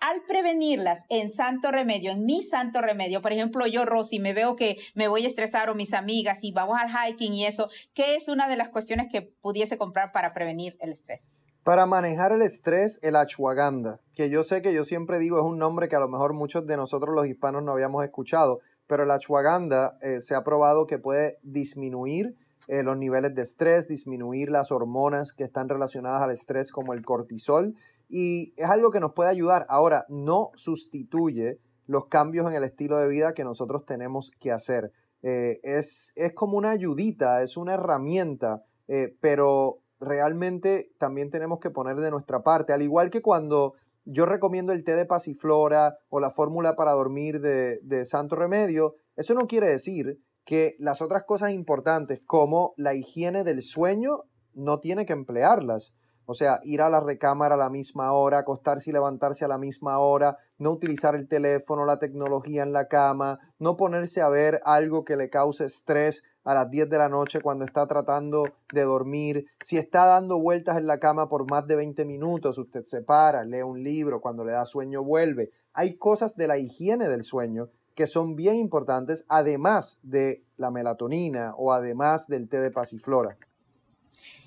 al 0.00 0.22
prevenirlas 0.22 1.04
en 1.08 1.30
santo 1.30 1.70
remedio, 1.70 2.12
en 2.12 2.24
mi 2.24 2.42
santo 2.42 2.80
remedio, 2.80 3.20
por 3.20 3.32
ejemplo, 3.32 3.66
yo, 3.66 3.84
Rosy, 3.84 4.18
me 4.20 4.34
veo 4.34 4.56
que 4.56 4.76
me 4.94 5.08
voy 5.08 5.24
a 5.24 5.28
estresar 5.28 5.70
o 5.70 5.74
mis 5.74 5.94
amigas 5.94 6.44
y 6.44 6.52
vamos 6.52 6.78
al 6.80 6.90
hiking 6.90 7.34
y 7.34 7.46
eso, 7.46 7.68
¿qué 7.94 8.14
es 8.14 8.28
una 8.28 8.48
de 8.48 8.56
las 8.56 8.68
cuestiones 8.68 9.08
que 9.10 9.22
pudiese 9.22 9.78
comprar 9.78 10.12
para 10.12 10.32
prevenir 10.32 10.76
el 10.80 10.92
estrés? 10.92 11.30
Para 11.64 11.84
manejar 11.84 12.32
el 12.32 12.42
estrés, 12.42 12.98
el 13.02 13.16
ashwagandha, 13.16 14.00
que 14.14 14.30
yo 14.30 14.42
sé 14.44 14.62
que 14.62 14.72
yo 14.72 14.84
siempre 14.84 15.18
digo 15.18 15.38
es 15.38 15.44
un 15.44 15.58
nombre 15.58 15.88
que 15.88 15.96
a 15.96 16.00
lo 16.00 16.08
mejor 16.08 16.32
muchos 16.32 16.66
de 16.66 16.76
nosotros 16.76 17.14
los 17.14 17.26
hispanos 17.26 17.62
no 17.62 17.72
habíamos 17.72 18.04
escuchado, 18.04 18.60
pero 18.86 19.02
el 19.02 19.10
ashwagandha 19.10 19.98
eh, 20.00 20.20
se 20.20 20.34
ha 20.34 20.44
probado 20.44 20.86
que 20.86 20.98
puede 20.98 21.38
disminuir 21.42 22.36
eh, 22.68 22.82
los 22.82 22.96
niveles 22.96 23.34
de 23.34 23.42
estrés, 23.42 23.88
disminuir 23.88 24.50
las 24.50 24.70
hormonas 24.70 25.32
que 25.32 25.44
están 25.44 25.68
relacionadas 25.68 26.22
al 26.22 26.30
estrés 26.30 26.70
como 26.70 26.94
el 26.94 27.04
cortisol 27.04 27.74
y 28.08 28.54
es 28.56 28.68
algo 28.68 28.90
que 28.90 29.00
nos 29.00 29.12
puede 29.12 29.30
ayudar. 29.30 29.66
Ahora, 29.68 30.06
no 30.08 30.50
sustituye 30.54 31.58
los 31.86 32.06
cambios 32.06 32.46
en 32.46 32.54
el 32.54 32.64
estilo 32.64 32.96
de 32.98 33.08
vida 33.08 33.34
que 33.34 33.44
nosotros 33.44 33.84
tenemos 33.84 34.30
que 34.40 34.52
hacer. 34.52 34.92
Eh, 35.22 35.60
es, 35.62 36.12
es, 36.16 36.32
como 36.34 36.56
una 36.56 36.70
ayudita, 36.70 37.42
es 37.42 37.56
una 37.56 37.74
herramienta, 37.74 38.62
eh, 38.86 39.14
pero 39.20 39.78
realmente 40.00 40.90
también 40.98 41.30
tenemos 41.30 41.58
que 41.60 41.70
poner 41.70 41.96
de 41.96 42.10
nuestra 42.10 42.42
parte. 42.42 42.72
Al 42.72 42.82
igual 42.82 43.10
que 43.10 43.22
cuando 43.22 43.74
yo 44.04 44.26
recomiendo 44.26 44.72
el 44.72 44.84
té 44.84 44.94
de 44.94 45.06
pasiflora 45.06 45.98
o 46.08 46.20
la 46.20 46.30
fórmula 46.30 46.76
para 46.76 46.92
dormir 46.92 47.40
de, 47.40 47.80
de 47.82 48.04
Santo 48.04 48.36
Remedio, 48.36 48.94
eso 49.16 49.34
no 49.34 49.46
quiere 49.46 49.70
decir 49.70 50.18
que 50.44 50.76
las 50.78 51.02
otras 51.02 51.24
cosas 51.24 51.52
importantes 51.52 52.20
como 52.24 52.72
la 52.76 52.94
higiene 52.94 53.44
del 53.44 53.60
sueño 53.60 54.22
no 54.54 54.80
tiene 54.80 55.04
que 55.04 55.12
emplearlas. 55.12 55.94
O 56.30 56.34
sea, 56.34 56.60
ir 56.62 56.82
a 56.82 56.90
la 56.90 57.00
recámara 57.00 57.54
a 57.54 57.58
la 57.58 57.70
misma 57.70 58.12
hora, 58.12 58.40
acostarse 58.40 58.90
y 58.90 58.92
levantarse 58.92 59.46
a 59.46 59.48
la 59.48 59.56
misma 59.56 59.98
hora, 59.98 60.36
no 60.58 60.72
utilizar 60.72 61.14
el 61.14 61.26
teléfono, 61.26 61.86
la 61.86 61.98
tecnología 61.98 62.62
en 62.62 62.74
la 62.74 62.86
cama, 62.86 63.38
no 63.58 63.78
ponerse 63.78 64.20
a 64.20 64.28
ver 64.28 64.60
algo 64.66 65.06
que 65.06 65.16
le 65.16 65.30
cause 65.30 65.64
estrés 65.64 66.24
a 66.44 66.52
las 66.52 66.70
10 66.70 66.90
de 66.90 66.98
la 66.98 67.08
noche 67.08 67.40
cuando 67.40 67.64
está 67.64 67.86
tratando 67.86 68.44
de 68.74 68.82
dormir. 68.82 69.46
Si 69.64 69.78
está 69.78 70.04
dando 70.04 70.38
vueltas 70.38 70.76
en 70.76 70.86
la 70.86 70.98
cama 70.98 71.30
por 71.30 71.50
más 71.50 71.66
de 71.66 71.76
20 71.76 72.04
minutos, 72.04 72.58
usted 72.58 72.84
se 72.84 73.00
para, 73.00 73.42
lee 73.44 73.62
un 73.62 73.82
libro, 73.82 74.20
cuando 74.20 74.44
le 74.44 74.52
da 74.52 74.66
sueño 74.66 75.02
vuelve. 75.02 75.50
Hay 75.72 75.96
cosas 75.96 76.36
de 76.36 76.46
la 76.46 76.58
higiene 76.58 77.08
del 77.08 77.24
sueño 77.24 77.70
que 77.94 78.06
son 78.06 78.36
bien 78.36 78.56
importantes, 78.56 79.24
además 79.28 79.98
de 80.02 80.44
la 80.58 80.70
melatonina 80.70 81.54
o 81.56 81.72
además 81.72 82.26
del 82.26 82.50
té 82.50 82.60
de 82.60 82.70
pasiflora. 82.70 83.38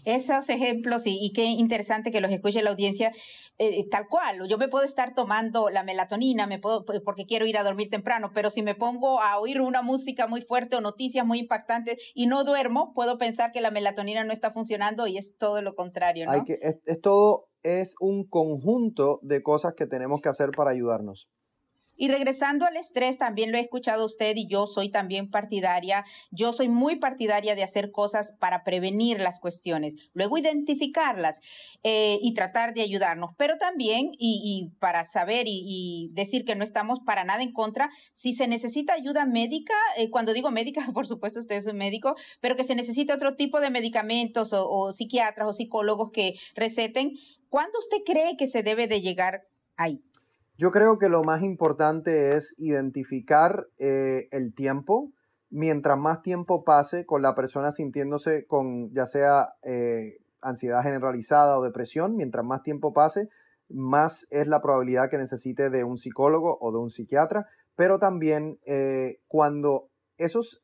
Esos 0.04 0.50
ejemplos 0.50 1.04
y, 1.06 1.32
qué 1.34 1.46
interesante 1.46 2.12
que 2.12 2.22
los 2.22 2.32
escuche 2.32 2.64
la 2.64 2.72
audiencia 2.72 3.12
eh, 3.60 3.88
tal 3.90 4.08
cual. 4.08 4.48
Yo 4.48 4.58
me 4.58 4.68
puedo 4.68 4.84
estar 4.84 5.14
tomando 5.14 5.70
la 5.70 5.84
melatonina, 5.84 6.48
me 6.48 6.58
puedo 6.58 6.84
porque 7.06 7.26
quiero 7.26 7.46
ir 7.46 7.58
a 7.58 7.64
dormir 7.64 7.90
temprano, 7.90 8.32
pero 8.34 8.50
si 8.50 8.64
me 8.64 8.74
pongo 8.74 9.22
a 9.22 9.40
oír 9.40 9.62
una 9.62 9.84
música 9.84 10.26
muy 10.26 10.42
fuerte 10.42 10.76
o 10.76 10.82
noticias 10.82 11.26
muy 11.26 11.40
impactantes 11.40 12.12
y 12.16 12.26
no 12.26 12.44
duermo, 12.44 12.94
puedo 12.94 13.18
pensar 13.18 13.52
que 13.52 13.62
la 13.62 13.70
melatonina 13.70 14.24
no 14.24 14.34
está 14.34 14.52
funcionando 14.52 15.06
y 15.06 15.18
es 15.18 15.38
todo 15.38 15.62
lo 15.62 15.76
contrario, 15.76 16.26
¿no? 16.26 16.32
Hay 16.32 16.44
que, 16.46 16.60
es 16.62 17.02
todo 17.02 17.52
es 17.64 17.96
un 18.00 18.28
conjunto 18.28 19.20
de 19.22 19.42
cosas 19.42 19.74
que 19.76 19.86
tenemos 19.86 20.22
que 20.22 20.30
hacer 20.30 20.52
para 20.52 20.72
ayudarnos. 20.72 21.28
Y 22.02 22.08
regresando 22.08 22.66
al 22.66 22.78
estrés, 22.78 23.20
también 23.20 23.52
lo 23.52 23.60
he 23.60 23.62
escuchado 23.62 24.08
usted 24.08 24.36
y 24.36 24.48
yo 24.48 24.66
soy 24.66 24.90
también 24.90 25.30
partidaria, 25.30 26.04
yo 26.32 26.52
soy 26.52 26.68
muy 26.68 26.96
partidaria 26.96 27.54
de 27.54 27.62
hacer 27.62 27.92
cosas 27.92 28.34
para 28.40 28.64
prevenir 28.64 29.20
las 29.20 29.40
cuestiones, 29.40 29.94
luego 30.14 30.40
identificarlas 30.40 31.42
eh, 31.84 32.18
y 32.20 32.34
tratar 32.34 32.74
de 32.74 32.82
ayudarnos, 32.82 33.36
pero 33.38 33.60
también 33.60 34.14
y, 34.18 34.72
para 34.80 35.04
saber 35.04 35.46
y, 35.48 36.10
decir 36.14 36.44
que 36.44 36.56
no 36.56 36.64
estamos 36.64 37.02
para 37.06 37.24
nada 37.24 37.44
en 37.44 37.54
contra, 37.54 37.92
si 38.14 38.34
se 38.34 38.48
necesita 38.48 38.94
ayuda 38.94 39.28
médica, 39.28 39.76
eh, 39.96 40.10
cuando 40.10 40.34
digo 40.34 40.50
médica, 40.50 40.82
por 40.96 41.06
supuesto 41.06 41.40
usted 41.40 41.58
es 41.58 41.68
un 41.68 41.78
médico, 41.78 42.16
pero 42.40 42.56
que 42.56 42.64
se 42.64 42.74
necesita 42.74 43.14
otro 43.14 43.36
tipo 43.36 43.60
de 43.60 43.70
medicamentos 43.70 44.54
o, 44.54 44.68
o 44.68 44.92
psiquiatras 44.92 45.48
o 45.48 45.54
psicólogos 45.54 46.10
que 46.10 46.34
receten, 46.56 47.12
¿cuándo 47.50 47.78
usted 47.78 48.00
cree 48.04 48.38
que 48.38 48.48
se 48.48 48.64
debe 48.64 48.88
de 48.88 49.02
llegar 49.02 49.44
ahí? 49.78 50.02
Yo 50.58 50.72
creo 50.72 51.00
que 51.00 51.10
lo 51.10 51.24
más 51.24 51.42
importante 51.42 52.36
es 52.36 52.54
identificar 52.58 53.68
eh, 53.78 54.28
el 54.32 54.54
tiempo. 54.54 55.12
Mientras 55.50 55.98
más 55.98 56.22
tiempo 56.22 56.64
pase 56.64 57.06
con 57.06 57.22
la 57.22 57.36
persona 57.36 57.72
sintiéndose 57.72 58.46
con 58.46 58.94
ya 58.94 59.06
sea 59.06 59.54
eh, 59.64 60.18
ansiedad 60.42 60.84
generalizada 60.84 61.58
o 61.58 61.64
depresión, 61.64 62.16
mientras 62.16 62.46
más 62.46 62.62
tiempo 62.64 62.94
pase, 62.94 63.28
más 63.70 64.28
es 64.30 64.48
la 64.48 64.62
probabilidad 64.62 65.10
que 65.10 65.18
necesite 65.18 65.70
de 65.70 65.84
un 65.84 65.98
psicólogo 65.98 66.58
o 66.62 66.72
de 66.72 66.80
un 66.80 66.90
psiquiatra. 66.90 67.48
Pero 67.76 68.00
también 68.00 68.60
eh, 68.66 69.20
cuando 69.28 69.90
esos 70.18 70.62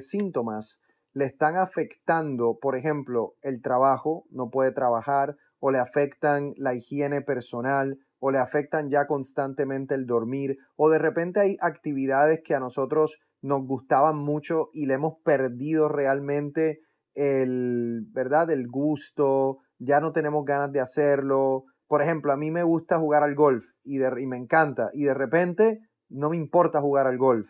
síntomas 0.00 0.82
le 1.14 1.24
están 1.24 1.56
afectando, 1.56 2.58
por 2.60 2.76
ejemplo, 2.76 3.34
el 3.42 3.62
trabajo, 3.62 4.26
no 4.30 4.50
puede 4.50 4.72
trabajar, 4.72 5.36
o 5.60 5.70
le 5.70 5.78
afectan 5.78 6.52
la 6.56 6.74
higiene 6.74 7.22
personal, 7.22 7.98
o 8.18 8.30
le 8.30 8.38
afectan 8.38 8.90
ya 8.90 9.06
constantemente 9.06 9.94
el 9.94 10.06
dormir 10.06 10.58
o 10.76 10.90
de 10.90 10.98
repente 10.98 11.40
hay 11.40 11.56
actividades 11.60 12.40
que 12.44 12.54
a 12.54 12.60
nosotros 12.60 13.18
nos 13.42 13.64
gustaban 13.66 14.16
mucho 14.16 14.70
y 14.72 14.86
le 14.86 14.94
hemos 14.94 15.14
perdido 15.24 15.88
realmente 15.88 16.80
el, 17.14 18.06
¿verdad? 18.12 18.50
El 18.50 18.68
gusto, 18.68 19.58
ya 19.78 20.00
no 20.00 20.12
tenemos 20.12 20.44
ganas 20.44 20.72
de 20.72 20.80
hacerlo. 20.80 21.64
Por 21.86 22.02
ejemplo, 22.02 22.32
a 22.32 22.36
mí 22.36 22.50
me 22.50 22.62
gusta 22.62 22.98
jugar 22.98 23.22
al 23.22 23.34
golf 23.34 23.64
y, 23.84 24.02
y 24.02 24.26
me 24.26 24.36
encanta 24.36 24.90
y 24.92 25.04
de 25.04 25.14
repente 25.14 25.80
no 26.08 26.30
me 26.30 26.36
importa 26.36 26.80
jugar 26.80 27.06
al 27.06 27.18
golf. 27.18 27.48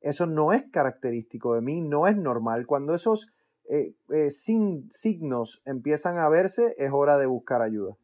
Eso 0.00 0.26
no 0.26 0.52
es 0.52 0.64
característico 0.70 1.54
de 1.54 1.60
mí, 1.60 1.82
no 1.82 2.06
es 2.06 2.16
normal. 2.16 2.66
Cuando 2.66 2.94
esos 2.94 3.28
eh, 3.68 3.94
eh, 4.12 4.30
signos 4.30 5.62
empiezan 5.64 6.18
a 6.18 6.28
verse, 6.28 6.74
es 6.78 6.90
hora 6.92 7.18
de 7.18 7.26
buscar 7.26 7.62
ayuda. 7.62 7.94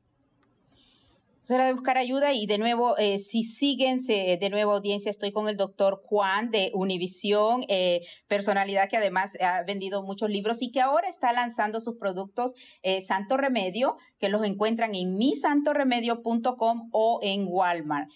Es 1.47 1.53
hora 1.53 1.67
de 1.67 1.75
buscar 1.75 1.97
ayuda 1.97 2.33
y 2.33 2.47
de 2.47 2.59
nuevo, 2.59 2.99
eh, 2.99 3.21
si 3.21 3.45
siguen, 3.45 4.05
de 4.05 4.49
nuevo 4.51 4.73
audiencia, 4.73 5.11
estoy 5.11 5.31
con 5.31 5.49
el 5.49 5.57
doctor 5.57 6.03
Juan 6.05 6.51
de 6.51 6.73
Univisión, 6.75 7.63
eh, 7.69 8.01
personalidad 8.27 8.89
que 8.89 8.97
además 8.97 9.39
ha 9.41 9.63
vendido 9.63 10.03
muchos 10.03 10.29
libros 10.29 10.61
y 10.61 10.73
que 10.73 10.81
ahora 10.81 11.09
está 11.09 11.33
lanzando 11.33 11.79
sus 11.79 11.99
productos 11.99 12.55
eh, 12.83 13.01
Santo 13.01 13.37
Remedio, 13.37 13.97
que 14.19 14.29
los 14.29 14.45
encuentran 14.45 14.97
en 14.97 15.17
misantoremedio.com 15.19 16.89
o 16.91 17.21
en 17.23 17.47
Walmart. 17.47 18.11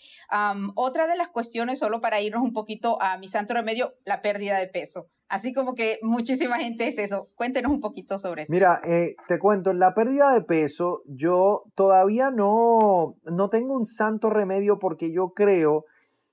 otra 0.74 1.06
de 1.06 1.16
las 1.16 1.28
cuestiones, 1.28 1.78
solo 1.78 2.00
para 2.00 2.20
irnos 2.20 2.42
un 2.42 2.52
poquito 2.52 3.00
a 3.00 3.16
mi 3.16 3.28
Santo 3.28 3.54
Remedio, 3.54 3.94
la 4.04 4.22
pérdida 4.22 4.58
de 4.58 4.66
peso. 4.66 5.08
Así 5.30 5.52
como 5.52 5.76
que 5.76 6.00
muchísima 6.02 6.56
gente 6.56 6.88
es 6.88 6.98
eso. 6.98 7.28
Cuéntenos 7.36 7.70
un 7.70 7.78
poquito 7.78 8.18
sobre 8.18 8.42
eso. 8.42 8.52
Mira, 8.52 8.80
eh, 8.84 9.14
te 9.28 9.38
cuento, 9.38 9.72
la 9.72 9.94
pérdida 9.94 10.32
de 10.34 10.42
peso, 10.42 11.02
yo 11.06 11.62
todavía 11.76 12.32
no, 12.32 13.14
no 13.22 13.48
tengo 13.48 13.74
un 13.74 13.86
santo 13.86 14.28
remedio 14.28 14.80
porque 14.80 15.12
yo 15.12 15.28
creo 15.28 15.84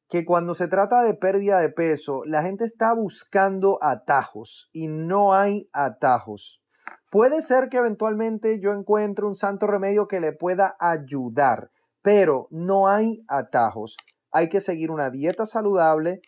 que 0.10 0.26
cuando 0.26 0.56
se 0.56 0.68
trata 0.68 1.04
de 1.04 1.14
pérdida 1.14 1.60
de 1.60 1.70
peso, 1.70 2.24
la 2.26 2.42
gente 2.42 2.66
está 2.66 2.92
buscando 2.96 3.78
atajos 3.84 4.68
y 4.74 4.88
no 4.88 5.36
hay 5.36 5.70
atajos. 5.74 6.64
Puede 7.12 7.44
ser 7.44 7.70
que 7.70 7.78
eventualmente 7.78 8.60
yo 8.60 8.72
encuentre 8.72 9.26
un 9.26 9.36
santo 9.36 9.68
remedio 9.68 10.08
que 10.08 10.20
le 10.20 10.34
pueda 10.34 10.76
ayudar, 10.80 11.70
pero 12.02 12.48
no 12.50 12.88
hay 12.88 13.24
atajos. 13.28 13.96
Hay 14.32 14.50
que 14.50 14.60
seguir 14.60 14.90
una 14.90 15.12
dieta 15.12 15.46
saludable, 15.46 16.22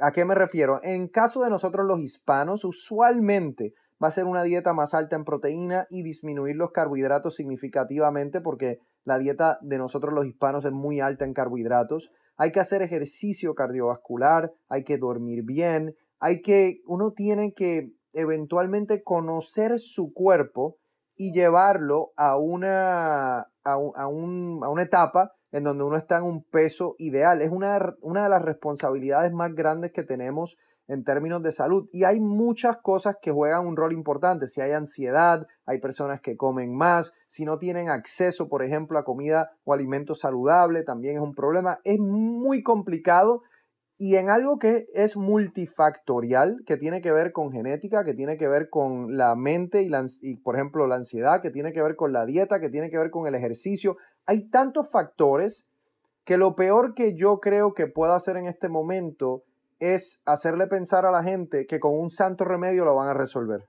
¿A 0.00 0.12
qué 0.12 0.24
me 0.24 0.34
refiero? 0.34 0.80
En 0.82 1.08
caso 1.08 1.42
de 1.42 1.50
nosotros 1.50 1.86
los 1.86 2.00
hispanos, 2.00 2.64
usualmente 2.64 3.74
va 4.02 4.08
a 4.08 4.10
ser 4.12 4.24
una 4.24 4.42
dieta 4.42 4.72
más 4.72 4.92
alta 4.92 5.16
en 5.16 5.24
proteína 5.24 5.86
y 5.88 6.02
disminuir 6.02 6.56
los 6.56 6.72
carbohidratos 6.72 7.36
significativamente 7.36 8.40
porque 8.40 8.80
la 9.04 9.18
dieta 9.18 9.58
de 9.62 9.78
nosotros 9.78 10.12
los 10.12 10.26
hispanos 10.26 10.64
es 10.64 10.72
muy 10.72 11.00
alta 11.00 11.24
en 11.24 11.32
carbohidratos. 11.32 12.10
Hay 12.36 12.50
que 12.50 12.60
hacer 12.60 12.82
ejercicio 12.82 13.54
cardiovascular, 13.54 14.52
hay 14.68 14.82
que 14.82 14.98
dormir 14.98 15.44
bien, 15.44 15.94
hay 16.18 16.42
que, 16.42 16.80
uno 16.86 17.12
tiene 17.12 17.52
que 17.54 17.92
eventualmente 18.12 19.02
conocer 19.02 19.78
su 19.78 20.12
cuerpo 20.12 20.76
y 21.16 21.32
llevarlo 21.32 22.12
a 22.16 22.36
una, 22.36 23.38
a, 23.38 23.72
a 23.94 24.08
una 24.08 24.82
etapa 24.82 25.32
en 25.54 25.62
donde 25.62 25.84
uno 25.84 25.96
está 25.96 26.18
en 26.18 26.24
un 26.24 26.42
peso 26.42 26.96
ideal. 26.98 27.40
Es 27.40 27.48
una, 27.48 27.94
una 28.00 28.24
de 28.24 28.28
las 28.28 28.42
responsabilidades 28.42 29.32
más 29.32 29.54
grandes 29.54 29.92
que 29.92 30.02
tenemos 30.02 30.56
en 30.88 31.04
términos 31.04 31.44
de 31.44 31.52
salud. 31.52 31.88
Y 31.92 32.02
hay 32.02 32.18
muchas 32.18 32.78
cosas 32.78 33.14
que 33.22 33.30
juegan 33.30 33.64
un 33.64 33.76
rol 33.76 33.92
importante. 33.92 34.48
Si 34.48 34.60
hay 34.60 34.72
ansiedad, 34.72 35.46
hay 35.64 35.78
personas 35.78 36.20
que 36.20 36.36
comen 36.36 36.74
más, 36.74 37.12
si 37.28 37.44
no 37.44 37.58
tienen 37.58 37.88
acceso, 37.88 38.48
por 38.48 38.64
ejemplo, 38.64 38.98
a 38.98 39.04
comida 39.04 39.52
o 39.62 39.72
alimento 39.72 40.16
saludable, 40.16 40.82
también 40.82 41.14
es 41.14 41.22
un 41.22 41.36
problema. 41.36 41.78
Es 41.84 42.00
muy 42.00 42.64
complicado 42.64 43.42
y 43.96 44.16
en 44.16 44.28
algo 44.28 44.58
que 44.58 44.86
es 44.92 45.16
multifactorial, 45.16 46.64
que 46.66 46.76
tiene 46.76 47.00
que 47.00 47.12
ver 47.12 47.30
con 47.30 47.52
genética, 47.52 48.04
que 48.04 48.14
tiene 48.14 48.36
que 48.36 48.48
ver 48.48 48.68
con 48.68 49.16
la 49.16 49.36
mente 49.36 49.82
y, 49.82 49.90
y, 50.20 50.34
por 50.34 50.56
ejemplo, 50.56 50.88
la 50.88 50.96
ansiedad, 50.96 51.40
que 51.40 51.50
tiene 51.50 51.72
que 51.72 51.80
ver 51.80 51.94
con 51.94 52.12
la 52.12 52.26
dieta, 52.26 52.58
que 52.58 52.70
tiene 52.70 52.90
que 52.90 52.98
ver 52.98 53.12
con 53.12 53.28
el 53.28 53.36
ejercicio. 53.36 53.96
Hay 54.26 54.48
tantos 54.48 54.90
factores 54.90 55.68
que 56.24 56.38
lo 56.38 56.54
peor 56.54 56.94
que 56.94 57.14
yo 57.14 57.40
creo 57.40 57.74
que 57.74 57.86
puedo 57.86 58.14
hacer 58.14 58.36
en 58.36 58.46
este 58.46 58.68
momento 58.68 59.42
es 59.78 60.22
hacerle 60.24 60.66
pensar 60.66 61.04
a 61.04 61.10
la 61.10 61.22
gente 61.22 61.66
que 61.66 61.80
con 61.80 61.98
un 61.98 62.10
santo 62.10 62.44
remedio 62.44 62.84
lo 62.84 62.94
van 62.94 63.08
a 63.08 63.14
resolver. 63.14 63.68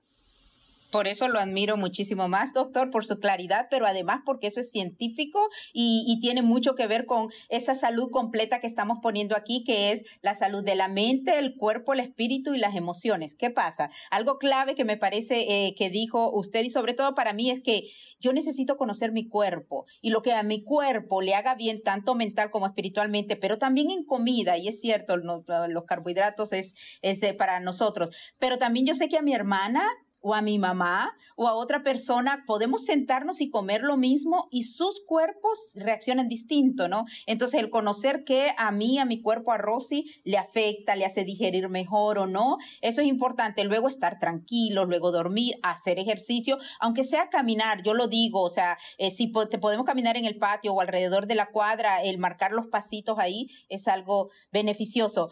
Por 0.96 1.08
eso 1.08 1.28
lo 1.28 1.38
admiro 1.38 1.76
muchísimo 1.76 2.26
más, 2.26 2.54
doctor, 2.54 2.90
por 2.90 3.04
su 3.04 3.18
claridad, 3.18 3.66
pero 3.70 3.84
además 3.86 4.22
porque 4.24 4.46
eso 4.46 4.60
es 4.60 4.70
científico 4.70 5.50
y, 5.74 6.18
tiene 6.22 6.40
mucho 6.40 6.74
que 6.74 6.86
ver 6.86 7.04
con 7.04 7.28
esa 7.50 7.74
salud 7.74 8.10
completa 8.10 8.60
que 8.60 8.66
estamos 8.66 9.00
poniendo 9.02 9.36
aquí, 9.36 9.62
que 9.62 9.92
es 9.92 10.04
la 10.22 10.34
salud 10.34 10.64
de 10.64 10.74
la 10.74 10.88
mente, 10.88 11.38
el 11.38 11.54
cuerpo, 11.54 11.92
el 11.92 12.00
espíritu 12.00 12.54
y 12.54 12.58
las 12.58 12.74
emociones. 12.76 13.34
¿Qué 13.34 13.50
pasa? 13.50 13.90
Algo 14.10 14.38
clave 14.38 14.74
que 14.74 14.86
me 14.86 14.96
parece 14.96 15.66
eh, 15.66 15.74
que 15.76 15.90
dijo 15.90 16.30
usted 16.32 16.64
y 16.64 16.70
sobre 16.70 16.94
todo 16.94 17.14
para 17.14 17.34
mí 17.34 17.50
es 17.50 17.60
que 17.60 17.82
yo 18.18 18.32
necesito 18.32 18.78
conocer 18.78 19.12
mi 19.12 19.28
cuerpo 19.28 19.84
y 20.00 20.08
lo 20.08 20.22
que 20.22 20.32
a 20.32 20.42
mi 20.42 20.64
cuerpo 20.64 21.20
le 21.20 21.34
haga 21.34 21.56
bien, 21.56 21.82
tanto 21.82 22.14
mental 22.14 22.50
como 22.50 22.64
espiritualmente, 22.64 23.36
pero 23.36 23.58
también 23.58 23.90
en 23.90 24.02
comida, 24.02 24.56
y 24.56 24.68
es 24.68 24.80
cierto, 24.80 25.18
los 25.18 25.44
carbohidratos 25.86 26.54
es, 26.54 26.74
es 27.02 27.20
para 27.34 27.60
nosotros, 27.60 28.16
pero 28.38 28.56
también 28.56 28.86
yo 28.86 28.94
sé 28.94 29.10
que 29.10 29.18
a 29.18 29.22
mi 29.22 29.34
hermana 29.34 29.86
o 30.26 30.34
a 30.34 30.42
mi 30.42 30.58
mamá 30.58 31.16
o 31.36 31.46
a 31.46 31.54
otra 31.54 31.84
persona, 31.84 32.42
podemos 32.48 32.84
sentarnos 32.84 33.40
y 33.40 33.48
comer 33.48 33.82
lo 33.82 33.96
mismo 33.96 34.48
y 34.50 34.64
sus 34.64 35.00
cuerpos 35.06 35.70
reaccionan 35.76 36.28
distinto, 36.28 36.88
¿no? 36.88 37.04
Entonces, 37.26 37.60
el 37.60 37.70
conocer 37.70 38.24
que 38.24 38.50
a 38.58 38.72
mí, 38.72 38.98
a 38.98 39.04
mi 39.04 39.22
cuerpo, 39.22 39.52
a 39.52 39.56
Rosy, 39.56 40.10
le 40.24 40.36
afecta, 40.36 40.96
le 40.96 41.04
hace 41.04 41.22
digerir 41.22 41.68
mejor 41.68 42.18
o 42.18 42.26
no, 42.26 42.58
eso 42.80 43.02
es 43.02 43.06
importante. 43.06 43.62
Luego 43.62 43.88
estar 43.88 44.18
tranquilo, 44.18 44.84
luego 44.84 45.12
dormir, 45.12 45.54
hacer 45.62 46.00
ejercicio, 46.00 46.58
aunque 46.80 47.04
sea 47.04 47.28
caminar, 47.28 47.84
yo 47.84 47.94
lo 47.94 48.08
digo, 48.08 48.42
o 48.42 48.50
sea, 48.50 48.78
eh, 48.98 49.12
si 49.12 49.30
te 49.48 49.58
podemos 49.58 49.86
caminar 49.86 50.16
en 50.16 50.24
el 50.24 50.38
patio 50.38 50.72
o 50.72 50.80
alrededor 50.80 51.28
de 51.28 51.36
la 51.36 51.52
cuadra, 51.52 52.02
el 52.02 52.18
marcar 52.18 52.50
los 52.50 52.66
pasitos 52.66 53.20
ahí 53.20 53.46
es 53.68 53.86
algo 53.86 54.30
beneficioso 54.50 55.30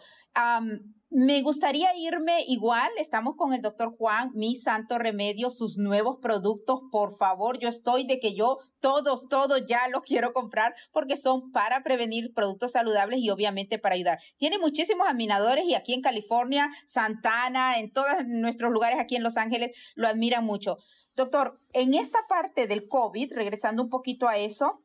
me 1.17 1.41
gustaría 1.43 1.95
irme 1.95 2.43
igual, 2.47 2.89
estamos 2.99 3.35
con 3.37 3.53
el 3.53 3.61
doctor 3.61 3.95
Juan, 3.97 4.31
mi 4.33 4.57
santo 4.57 4.97
remedio, 4.97 5.49
sus 5.49 5.77
nuevos 5.77 6.17
productos, 6.21 6.81
por 6.91 7.15
favor, 7.17 7.57
yo 7.57 7.69
estoy 7.69 8.05
de 8.05 8.19
que 8.19 8.35
yo 8.35 8.57
todos, 8.81 9.29
todos 9.29 9.63
ya 9.65 9.87
los 9.87 10.01
quiero 10.01 10.33
comprar 10.33 10.75
porque 10.91 11.15
son 11.15 11.51
para 11.53 11.83
prevenir 11.83 12.33
productos 12.33 12.73
saludables 12.73 13.19
y 13.21 13.29
obviamente 13.29 13.79
para 13.79 13.95
ayudar. 13.95 14.19
Tiene 14.35 14.59
muchísimos 14.59 15.07
aminadores 15.07 15.63
y 15.63 15.75
aquí 15.75 15.93
en 15.93 16.01
California, 16.01 16.69
Santana, 16.85 17.79
en 17.79 17.93
todos 17.93 18.25
nuestros 18.25 18.71
lugares 18.71 18.99
aquí 18.99 19.15
en 19.15 19.23
Los 19.23 19.37
Ángeles 19.37 19.93
lo 19.95 20.09
admiran 20.09 20.43
mucho. 20.43 20.79
Doctor, 21.15 21.61
en 21.71 21.93
esta 21.93 22.27
parte 22.27 22.67
del 22.67 22.89
COVID, 22.89 23.31
regresando 23.31 23.81
un 23.81 23.89
poquito 23.89 24.27
a 24.27 24.37
eso, 24.37 24.81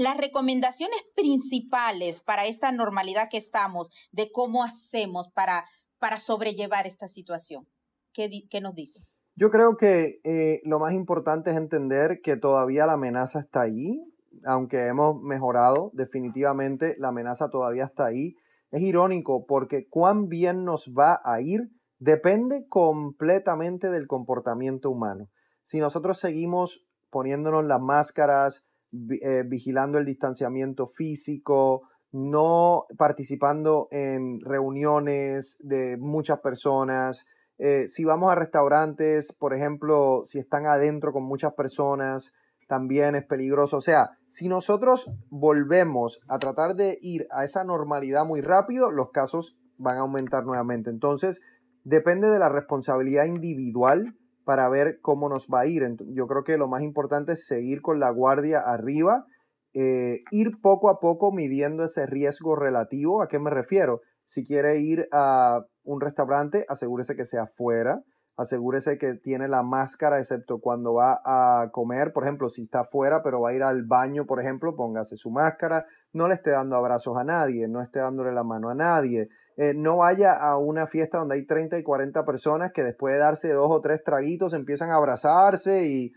las 0.00 0.16
recomendaciones 0.16 0.98
principales 1.14 2.20
para 2.20 2.46
esta 2.46 2.72
normalidad 2.72 3.28
que 3.30 3.36
estamos, 3.36 3.90
de 4.12 4.30
cómo 4.32 4.64
hacemos 4.64 5.28
para, 5.28 5.66
para 5.98 6.18
sobrellevar 6.18 6.86
esta 6.86 7.08
situación. 7.08 7.68
¿Qué, 8.12 8.28
qué 8.50 8.60
nos 8.60 8.74
dice? 8.74 9.00
Yo 9.36 9.50
creo 9.50 9.76
que 9.76 10.20
eh, 10.24 10.60
lo 10.64 10.78
más 10.80 10.92
importante 10.92 11.50
es 11.50 11.56
entender 11.56 12.20
que 12.22 12.36
todavía 12.36 12.86
la 12.86 12.94
amenaza 12.94 13.40
está 13.40 13.62
ahí, 13.62 14.02
aunque 14.44 14.86
hemos 14.86 15.20
mejorado, 15.22 15.90
definitivamente 15.94 16.96
la 16.98 17.08
amenaza 17.08 17.50
todavía 17.50 17.84
está 17.84 18.06
ahí. 18.06 18.34
Es 18.70 18.82
irónico 18.82 19.46
porque 19.46 19.88
cuán 19.88 20.28
bien 20.28 20.64
nos 20.64 20.92
va 20.96 21.20
a 21.24 21.40
ir 21.40 21.70
depende 21.98 22.66
completamente 22.68 23.90
del 23.90 24.06
comportamiento 24.06 24.90
humano. 24.90 25.28
Si 25.62 25.78
nosotros 25.78 26.18
seguimos 26.18 26.84
poniéndonos 27.10 27.64
las 27.64 27.80
máscaras, 27.80 28.64
eh, 28.92 29.44
vigilando 29.46 29.98
el 29.98 30.04
distanciamiento 30.04 30.86
físico, 30.86 31.82
no 32.12 32.86
participando 32.98 33.88
en 33.90 34.40
reuniones 34.40 35.58
de 35.60 35.96
muchas 35.96 36.40
personas. 36.40 37.26
Eh, 37.58 37.86
si 37.88 38.04
vamos 38.04 38.32
a 38.32 38.34
restaurantes, 38.34 39.32
por 39.32 39.54
ejemplo, 39.54 40.22
si 40.26 40.38
están 40.38 40.66
adentro 40.66 41.12
con 41.12 41.24
muchas 41.24 41.54
personas, 41.54 42.32
también 42.66 43.14
es 43.16 43.24
peligroso. 43.24 43.76
O 43.76 43.80
sea, 43.80 44.18
si 44.28 44.48
nosotros 44.48 45.10
volvemos 45.28 46.20
a 46.28 46.38
tratar 46.38 46.74
de 46.74 46.98
ir 47.02 47.26
a 47.30 47.44
esa 47.44 47.64
normalidad 47.64 48.24
muy 48.24 48.40
rápido, 48.40 48.90
los 48.90 49.10
casos 49.10 49.56
van 49.76 49.96
a 49.96 50.00
aumentar 50.00 50.44
nuevamente. 50.44 50.90
Entonces, 50.90 51.40
depende 51.84 52.28
de 52.28 52.38
la 52.38 52.48
responsabilidad 52.48 53.24
individual 53.24 54.14
para 54.44 54.68
ver 54.68 54.98
cómo 55.00 55.28
nos 55.28 55.46
va 55.46 55.60
a 55.60 55.66
ir. 55.66 55.86
Yo 56.12 56.26
creo 56.26 56.44
que 56.44 56.58
lo 56.58 56.68
más 56.68 56.82
importante 56.82 57.32
es 57.32 57.46
seguir 57.46 57.82
con 57.82 58.00
la 58.00 58.10
guardia 58.10 58.60
arriba, 58.60 59.26
eh, 59.72 60.20
ir 60.30 60.60
poco 60.60 60.88
a 60.88 60.98
poco 60.98 61.32
midiendo 61.32 61.84
ese 61.84 62.06
riesgo 62.06 62.56
relativo. 62.56 63.22
¿A 63.22 63.28
qué 63.28 63.38
me 63.38 63.50
refiero? 63.50 64.00
Si 64.24 64.44
quiere 64.44 64.78
ir 64.78 65.08
a 65.12 65.64
un 65.82 66.00
restaurante, 66.00 66.64
asegúrese 66.68 67.16
que 67.16 67.24
sea 67.24 67.42
afuera, 67.42 68.02
asegúrese 68.36 68.96
que 68.96 69.14
tiene 69.14 69.48
la 69.48 69.62
máscara, 69.62 70.18
excepto 70.18 70.60
cuando 70.60 70.94
va 70.94 71.20
a 71.24 71.70
comer. 71.72 72.12
Por 72.12 72.24
ejemplo, 72.24 72.48
si 72.48 72.62
está 72.62 72.80
afuera, 72.80 73.22
pero 73.22 73.40
va 73.40 73.50
a 73.50 73.54
ir 73.54 73.62
al 73.62 73.84
baño, 73.84 74.26
por 74.26 74.40
ejemplo, 74.40 74.76
póngase 74.76 75.16
su 75.16 75.30
máscara. 75.30 75.84
No 76.12 76.26
le 76.26 76.34
esté 76.34 76.50
dando 76.50 76.76
abrazos 76.76 77.16
a 77.16 77.24
nadie, 77.24 77.68
no 77.68 77.82
esté 77.82 77.98
dándole 77.98 78.32
la 78.32 78.44
mano 78.44 78.70
a 78.70 78.74
nadie. 78.74 79.28
Eh, 79.60 79.74
no 79.74 79.98
vaya 79.98 80.32
a 80.32 80.56
una 80.56 80.86
fiesta 80.86 81.18
donde 81.18 81.34
hay 81.34 81.44
30 81.44 81.78
y 81.78 81.82
40 81.82 82.24
personas 82.24 82.72
que 82.72 82.82
después 82.82 83.12
de 83.12 83.18
darse 83.18 83.52
dos 83.52 83.70
o 83.70 83.82
tres 83.82 84.02
traguitos 84.02 84.54
empiezan 84.54 84.90
a 84.90 84.94
abrazarse 84.94 85.86
y... 85.86 86.12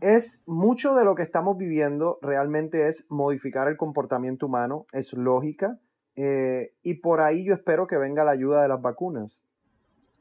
Es 0.00 0.42
mucho 0.44 0.94
de 0.94 1.04
lo 1.04 1.14
que 1.14 1.22
estamos 1.22 1.56
viviendo, 1.56 2.18
realmente 2.20 2.88
es 2.88 3.06
modificar 3.08 3.68
el 3.68 3.76
comportamiento 3.76 4.46
humano, 4.46 4.86
es 4.92 5.12
lógica, 5.12 5.78
eh, 6.16 6.74
y 6.82 6.94
por 6.94 7.20
ahí 7.20 7.44
yo 7.44 7.54
espero 7.54 7.86
que 7.86 7.96
venga 7.96 8.24
la 8.24 8.32
ayuda 8.32 8.60
de 8.60 8.68
las 8.68 8.82
vacunas. 8.82 9.40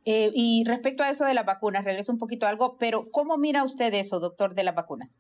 Eh, 0.06 0.32
y 0.34 0.64
respecto 0.66 1.02
a 1.04 1.10
eso 1.10 1.26
de 1.26 1.34
las 1.34 1.46
vacunas, 1.46 1.84
regreso 1.84 2.12
un 2.12 2.20
poquito 2.20 2.46
a 2.46 2.50
algo, 2.50 2.78
pero 2.78 3.10
¿cómo 3.12 3.38
mira 3.38 3.64
usted 3.64 3.94
eso, 3.96 4.20
doctor, 4.20 4.54
de 4.54 4.64
las 4.64 4.76
vacunas? 4.76 5.20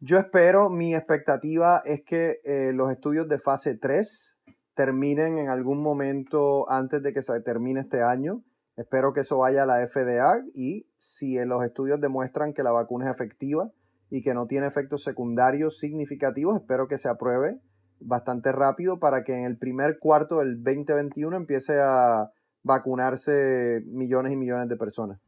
Yo 0.00 0.18
espero, 0.18 0.68
mi 0.68 0.94
expectativa 0.94 1.80
es 1.84 2.02
que 2.02 2.40
los 2.74 2.90
estudios 2.90 3.28
de 3.28 3.38
fase 3.38 3.76
3 3.76 4.34
terminen 4.74 5.38
en 5.38 5.48
algún 5.48 5.80
momento 5.82 6.70
antes 6.70 7.02
de 7.02 7.12
que 7.12 7.22
se 7.22 7.40
termine 7.40 7.80
este 7.80 8.02
año. 8.02 8.42
Espero 8.76 9.12
que 9.12 9.20
eso 9.20 9.38
vaya 9.38 9.62
a 9.62 9.66
la 9.66 9.86
FDA 9.86 10.42
y 10.52 10.86
si 10.98 11.38
en 11.38 11.48
los 11.48 11.64
estudios 11.64 12.00
demuestran 12.00 12.52
que 12.52 12.62
la 12.62 12.72
vacuna 12.72 13.08
es 13.08 13.14
efectiva 13.14 13.70
y 14.10 14.22
que 14.22 14.34
no 14.34 14.46
tiene 14.46 14.66
efectos 14.66 15.02
secundarios 15.02 15.78
significativos, 15.78 16.60
espero 16.60 16.88
que 16.88 16.98
se 16.98 17.08
apruebe 17.08 17.60
bastante 18.00 18.52
rápido 18.52 18.98
para 18.98 19.24
que 19.24 19.34
en 19.34 19.44
el 19.44 19.56
primer 19.56 19.98
cuarto 19.98 20.38
del 20.38 20.62
2021 20.62 21.36
empiece 21.36 21.80
a 21.80 22.30
vacunarse 22.62 23.82
millones 23.86 24.32
y 24.32 24.36
millones 24.36 24.68
de 24.68 24.76
personas. 24.76 25.20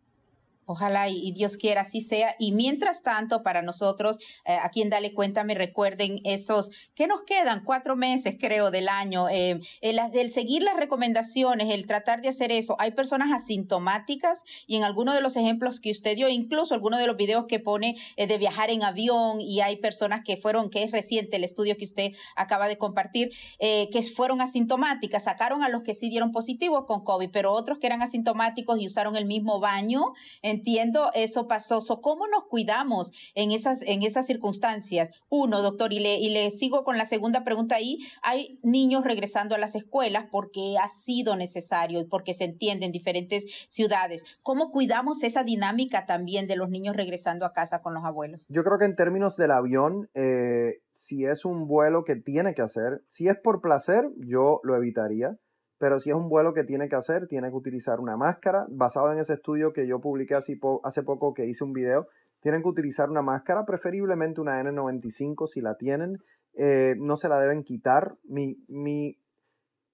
Ojalá 0.69 1.09
y, 1.09 1.31
Dios 1.31 1.57
quiera 1.57 1.83
así 1.83 2.01
sea. 2.01 2.35
Y 2.41 2.51
mientras 2.51 3.03
tanto, 3.03 3.45
para 3.45 3.63
nosotros, 3.63 4.19
eh, 4.45 4.59
aquí 4.61 4.83
en 4.83 4.91
Dale 4.91 5.15
Cuenta, 5.15 5.45
me 5.45 5.55
recuerden 5.55 6.19
esos 6.25 6.73
que 6.97 7.07
nos 7.07 7.23
quedan 7.23 7.63
cuatro 7.63 7.95
meses, 7.95 8.35
creo, 8.39 8.73
del 8.73 8.89
año. 8.89 9.29
Eh, 9.29 9.61
el, 9.81 10.31
seguir 10.31 10.63
las 10.63 10.77
recomendaciones, 10.77 11.73
el 11.73 11.87
tratar 11.87 12.21
de 12.21 12.29
hacer 12.29 12.51
eso. 12.51 12.75
Hay 12.81 12.91
personas 12.91 13.33
asintomáticas 13.33 14.43
y 14.67 14.75
en 14.75 14.83
algunos 14.83 15.15
de 15.15 15.21
los 15.21 15.37
ejemplos 15.37 15.79
que 15.79 15.93
usted 15.93 16.17
dio, 16.17 16.29
incluso 16.29 16.75
algunos 16.75 16.99
de 16.99 17.07
los 17.07 17.17
videos 17.17 17.45
que 17.47 17.61
pone 17.61 17.97
eh, 18.17 18.27
de 18.27 18.37
viajar 18.37 18.71
en 18.71 18.83
avión 18.83 19.41
y 19.41 19.61
hay 19.61 19.77
personas 19.77 20.23
que 20.25 20.37
fueron, 20.37 20.69
que 20.69 20.83
es 20.83 20.91
reciente 20.91 21.37
el 21.37 21.45
estudio 21.45 21.77
que 21.77 21.85
usted 21.85 22.13
acaba 22.35 22.67
de 22.67 22.77
compartir, 22.77 23.31
que 23.61 24.03
fueron 24.15 24.41
asintomáticas. 24.41 25.25
Sacaron 25.25 25.63
a 25.63 25.69
los 25.69 25.83
que 25.83 25.95
sí 25.95 26.09
dieron 26.11 26.33
positivos 26.33 26.87
con 26.87 27.05
COVID, 27.05 27.31
pero 27.31 27.53
otros 27.53 27.79
que 27.79 27.87
eran 27.87 28.03
asintomáticos 28.03 28.81
y 28.81 28.87
usaron 28.87 29.17
el 29.17 29.27
mismo 29.27 29.61
baño 29.61 30.13
entiendo, 30.57 31.11
eso 31.15 31.47
pasó. 31.47 31.81
¿Cómo 32.01 32.27
nos 32.27 32.45
cuidamos 32.45 33.13
en 33.35 33.53
esas, 33.53 33.83
en 33.83 34.03
esas 34.03 34.27
circunstancias? 34.27 35.11
Uno, 35.29 35.63
doctor, 35.63 35.93
y 35.93 36.01
le, 36.01 36.17
y 36.17 36.31
le 36.31 36.51
sigo 36.51 36.85
con 36.85 36.99
la 36.99 37.07
segunda 37.07 37.45
pregunta 37.45 37.77
ahí. 37.77 37.99
Hay 38.23 38.59
niños 38.63 39.05
regresando 39.05 39.55
a 39.55 39.59
las 39.59 39.75
escuelas 39.75 40.27
porque 40.31 40.77
ha 40.83 40.89
sido 40.89 41.37
necesario 41.37 42.01
y 42.01 42.05
porque 42.05 42.35
se 42.35 42.45
entiende 42.45 42.87
en 42.87 42.93
diferentes 42.93 43.67
ciudades. 43.69 44.25
¿Cómo 44.43 44.71
cuidamos 44.71 45.23
esa 45.23 45.45
dinámica 45.45 46.07
también 46.07 46.47
de 46.47 46.57
los 46.57 46.71
niños 46.71 46.97
regresando 46.97 47.47
a 47.47 47.53
casa 47.53 47.83
con 47.83 47.95
los 47.95 48.05
abuelos? 48.05 48.45
Yo 48.49 48.65
creo 48.65 48.79
que 48.79 48.85
en 48.87 48.97
términos 48.97 49.37
del 49.37 49.51
avión, 49.51 50.09
eh, 50.15 50.81
si 50.93 51.27
es 51.27 51.45
un 51.45 51.67
vuelo 51.67 52.05
que 52.05 52.17
tiene 52.17 52.55
que 52.55 52.63
hacer, 52.63 53.05
si 53.09 53.29
es 53.29 53.37
por 53.43 53.61
placer, 53.61 54.11
yo 54.17 54.61
lo 54.63 54.77
evitaría 54.77 55.39
pero 55.79 56.01
si 56.01 56.11
es 56.11 56.17
un 56.17 56.29
vuelo 56.29 56.55
que 56.55 56.65
tiene 56.65 56.89
que 56.89 56.97
hacer, 56.97 57.27
tiene 57.27 57.51
que 57.51 57.57
utilizar 57.57 58.01
una 58.01 58.17
máscara. 58.17 58.67
Basado 58.69 59.13
en 59.13 59.19
ese 59.19 59.35
estudio 59.35 59.73
que 59.73 59.87
yo 59.87 60.01
publiqué 60.01 60.35
hace, 60.35 60.57
poco, 60.57 61.35
que 61.35 61.47
hice 61.47 61.65
un 61.65 61.73
video, 61.73 62.09
tienen 62.41 62.63
que 62.63 62.69
utilizar 62.69 63.11
una 63.11 63.23
máscara, 63.23 63.67
preferiblemente 63.67 64.41
una 64.41 64.63
N95 64.63 65.47
si 65.49 65.61
la 65.61 65.77
tienen. 65.77 66.23
Eh, 66.55 66.95
no 66.99 67.17
se 67.17 67.29
la 67.29 67.39
deben 67.41 67.63
quitar. 67.63 68.17
Mi, 68.25 68.57
mi, 68.69 69.19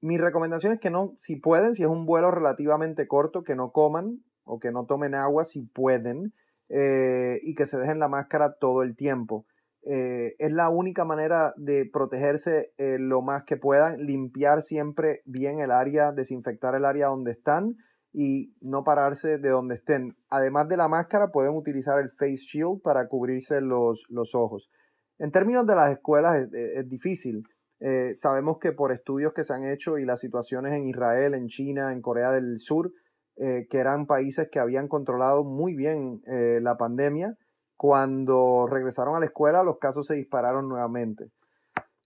mi 0.01 0.18
recomendación 0.18 0.73
es 0.73 0.81
que 0.81 0.90
no, 0.90 1.14
si 1.18 1.37
pueden, 1.37 1.75
si 1.75 1.83
es 1.83 1.88
un 1.88 2.07
vuelo 2.07 2.31
relativamente 2.31 3.09
corto, 3.09 3.42
que 3.42 3.57
no 3.57 3.73
coman 3.73 4.23
o 4.45 4.61
que 4.61 4.71
no 4.71 4.87
tomen 4.87 5.14
agua 5.14 5.45
si 5.45 5.62
pueden 5.62 6.33
eh, 6.68 7.40
y 7.42 7.55
que 7.55 7.66
se 7.66 7.79
dejen 7.79 7.99
la 7.99 8.09
máscara 8.09 8.55
todo 8.55 8.83
el 8.83 8.97
tiempo. 8.97 9.47
Eh, 9.85 10.37
es 10.38 10.53
la 10.53 10.68
única 10.68 11.05
manera 11.05 11.55
de 11.57 11.88
protegerse 11.92 12.73
eh, 12.79 12.99
lo 13.01 13.21
más 13.21 13.42
que 13.42 13.57
puedan, 13.57 13.97
limpiar 13.99 14.62
siempre 14.62 15.23
bien 15.25 15.59
el 15.59 15.73
área, 15.73 16.12
desinfectar 16.12 16.77
el 16.77 16.85
área 16.85 17.09
donde 17.09 17.33
están 17.33 17.77
y 18.12 18.55
no 18.61 18.85
pararse 18.85 19.38
de 19.38 19.49
donde 19.49 19.75
estén. 19.75 20.16
Además 20.29 20.68
de 20.68 20.77
la 20.77 20.87
máscara, 20.87 21.33
pueden 21.33 21.57
utilizar 21.57 21.99
el 21.99 22.11
face 22.11 22.37
shield 22.37 22.81
para 22.83 23.09
cubrirse 23.09 23.61
los, 23.61 24.07
ojos. 24.35 24.71
En 25.18 25.33
términos 25.33 25.66
de 25.66 25.75
las 25.75 25.90
escuelas 25.90 26.47
es, 26.53 26.88
difícil. 26.88 27.42
Eh, 27.81 28.14
sabemos 28.14 28.59
que 28.61 28.71
por 28.71 28.92
estudios 28.92 29.33
que 29.33 29.42
se 29.42 29.53
han 29.53 29.64
hecho 29.64 29.99
y 29.99 30.05
las 30.05 30.21
situaciones 30.21 30.75
en 30.75 30.87
Israel, 30.87 31.35
en 31.35 31.49
China, 31.49 31.92
en 31.92 32.01
Corea 32.01 32.31
del 32.31 32.59
Sur, 32.59 32.92
que 33.35 33.79
eran 33.79 34.07
países 34.07 34.49
que 34.53 34.61
habían 34.61 34.88
controlado 34.88 35.42
muy 35.42 35.75
bien 35.75 36.21
la 36.27 36.77
pandemia, 36.77 37.35
cuando 37.83 38.68
regresaron 38.71 39.16
a 39.16 39.18
la 39.18 39.27
escuela, 39.27 39.64
los 39.64 39.79
casos 39.79 40.07
se 40.07 40.14
dispararon 40.14 40.68
nuevamente. 40.68 41.33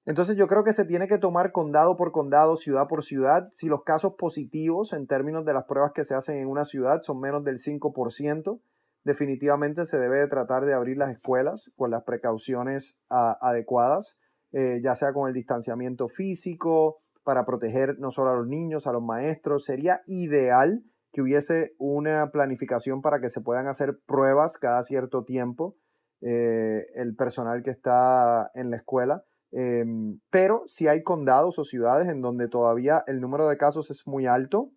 Entonces 0.07 0.35
yo 0.35 0.47
creo 0.47 0.65
que 0.65 0.73
se 0.73 0.87
tiene 0.87 1.07
que 1.07 1.19
tomar 1.19 1.53
condado 1.53 1.99
por 1.99 2.13
condado, 2.13 2.57
ciudad 2.57 2.89
por 2.89 3.05
ciudad. 3.05 3.51
Si 3.53 3.69
los 3.69 3.85
casos 3.85 4.15
positivos 4.15 4.95
en 4.95 5.07
términos 5.07 5.45
de 5.45 5.53
las 5.53 5.65
pruebas 5.65 5.93
que 5.93 6.05
se 6.05 6.15
hacen 6.15 6.39
en 6.39 6.49
una 6.49 6.65
ciudad 6.65 7.03
son 7.03 7.21
menos 7.21 7.45
del 7.45 7.59
5%, 7.59 8.59
definitivamente 9.05 9.85
se 9.85 9.99
debe 9.99 10.21
de 10.21 10.29
tratar 10.29 10.65
de 10.65 10.73
abrir 10.73 10.97
las 10.97 11.11
escuelas 11.11 11.71
con 11.77 11.91
las 11.91 12.05
precauciones 12.05 12.99
adecuadas, 13.11 14.17
eh, 14.53 14.81
ya 14.83 14.95
sea 14.95 15.13
con 15.13 15.29
el 15.29 15.35
distanciamiento 15.35 16.09
físico, 16.09 17.03
para 17.23 17.45
proteger 17.45 17.99
no 17.99 18.11
solo 18.11 18.31
a 18.31 18.37
los 18.37 18.47
niños, 18.47 18.87
a 18.87 18.93
los 18.93 19.03
maestros. 19.03 19.67
Sería 19.67 20.01
ideal 20.07 20.85
que 21.17 21.23
hubiese 21.23 21.75
una 21.79 22.31
planificación 22.31 23.01
para 23.01 23.19
que 23.19 23.31
se 23.31 23.41
puedan 23.41 23.67
hacer 23.67 23.99
pruebas 24.07 24.59
cada 24.59 24.83
cierto 24.83 25.25
tiempo 25.25 25.75
eh, 26.21 26.87
el 26.95 27.17
personal 27.17 27.63
que 27.63 27.71
está 27.71 28.51
en 28.55 28.71
la 28.71 28.77
escuela 28.77 29.25
Em, 29.53 30.21
pero 30.31 30.65
si 30.67 30.87
hay 30.87 31.03
condados 31.03 31.59
o 31.59 31.65
ciudades 31.65 32.09
en 32.09 32.21
donde 32.21 32.47
todavía 32.47 33.03
el 33.07 33.21
número 33.21 33.49
de 33.49 33.57
casos 33.57 33.91
es 33.91 34.07
muy 34.07 34.27
alto, 34.27 34.71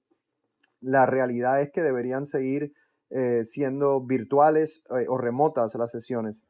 la 0.80 1.06
realidad 1.06 1.62
es 1.62 1.72
que 1.72 1.82
deberían 1.82 2.26
seguir 2.26 2.72
eh, 3.10 3.44
siendo 3.44 4.00
virtuales 4.02 4.84
eh, 4.98 5.06
o 5.10 5.18
remotas 5.18 5.76
las 5.76 5.92
sesiones. 5.92 6.44